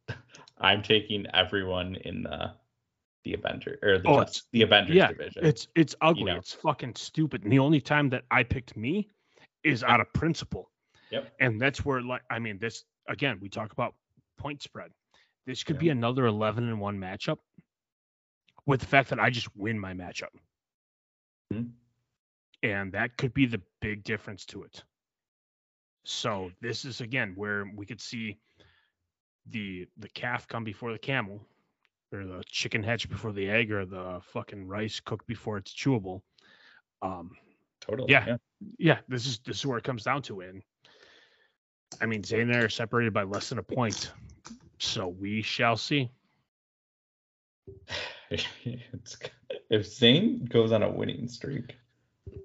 [0.59, 2.53] I'm taking everyone in the
[3.25, 5.45] the Avenger or the, Oh, the Avengers yeah, division.
[5.47, 6.25] It's it's ugly.
[6.25, 6.37] know.
[6.37, 7.43] It's fucking stupid.
[7.45, 9.09] And the only time that I picked me
[9.63, 10.71] is out of principle.
[11.11, 11.33] Yep.
[11.41, 13.95] And that's where like I mean this again, we talk about
[14.39, 14.91] point spread.
[15.47, 15.81] This could Yeah.
[15.81, 17.39] be another 11 and 1 matchup
[18.67, 20.33] with the fact that I just win my matchup.
[21.53, 21.71] Mhm.
[22.63, 24.85] And that could be the big difference to it.
[26.05, 28.39] So this is again where we could see
[29.51, 31.47] the the calf come before the camel
[32.13, 36.21] or the chicken hatch before the egg or the fucking rice cooked before it's chewable.
[37.03, 37.33] Um
[37.81, 38.13] totally.
[38.13, 38.37] yeah.
[38.79, 40.41] yeah, this is this is where it comes down to.
[40.41, 40.63] And
[42.01, 44.13] I mean, Zay and I are separated by less than a point,
[44.79, 46.11] so we shall see.
[48.31, 49.17] it's,
[49.71, 51.77] if Zane goes on a winning streak,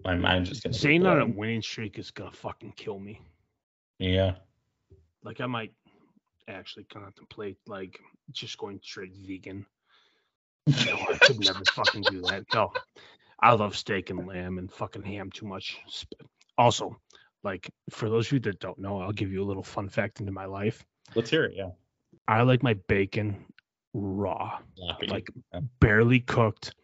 [0.04, 0.74] my mind's just gonna.
[0.74, 3.22] Zane on a winning streak is gonna fucking kill me.
[4.00, 4.36] Yeah.
[5.24, 5.74] Like I might
[6.48, 8.00] actually contemplate like
[8.32, 9.66] just going straight vegan.
[10.68, 10.76] No,
[11.10, 12.46] I could never fucking do that.
[12.54, 12.72] No,
[13.40, 15.78] I love steak and lamb and fucking ham too much.
[16.58, 17.00] Also,
[17.44, 20.20] like for those of you that don't know, I'll give you a little fun fact
[20.20, 20.84] into my life.
[21.16, 21.54] Let's hear it.
[21.56, 21.70] Yeah.
[22.28, 23.46] I like my bacon
[23.94, 24.60] raw.
[25.08, 25.62] Like Yeah.
[25.80, 26.76] barely cooked,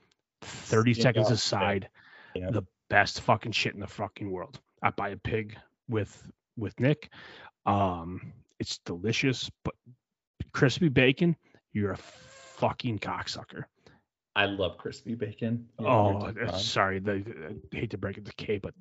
[0.41, 1.33] 30 Steamed seconds yeah.
[1.33, 1.89] aside,
[2.35, 2.51] Yeah.
[2.51, 4.59] the best fucking shit in the fucking world.
[4.81, 5.57] I buy a pig
[5.87, 7.09] with with Nick.
[7.65, 9.75] Um, it's delicious, but
[10.53, 11.35] crispy bacon,
[11.73, 13.65] you're a fucking cocksucker.
[14.35, 15.67] I love crispy bacon.
[15.79, 16.59] Oh, you're dead wrong.
[16.59, 17.23] sorry, the,
[17.73, 18.73] I hate to break it to K, but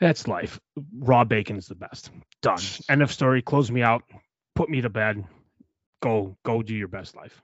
[0.00, 0.58] that's life.
[0.98, 2.10] Raw bacon is the best.
[2.40, 2.58] Done.
[2.88, 3.42] End of story.
[3.42, 4.02] Close me out.
[4.54, 5.24] Put me to bed.
[6.02, 7.42] Go, go do your best life.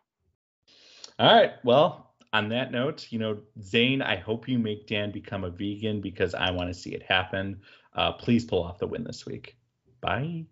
[1.19, 1.53] All right.
[1.65, 6.01] Well, on that note, you know, Zane, I hope you make Dan become a vegan
[6.01, 7.61] because I want to see it happen.
[7.97, 9.57] Uh, please pull off the win this week.
[10.01, 10.45] Bye.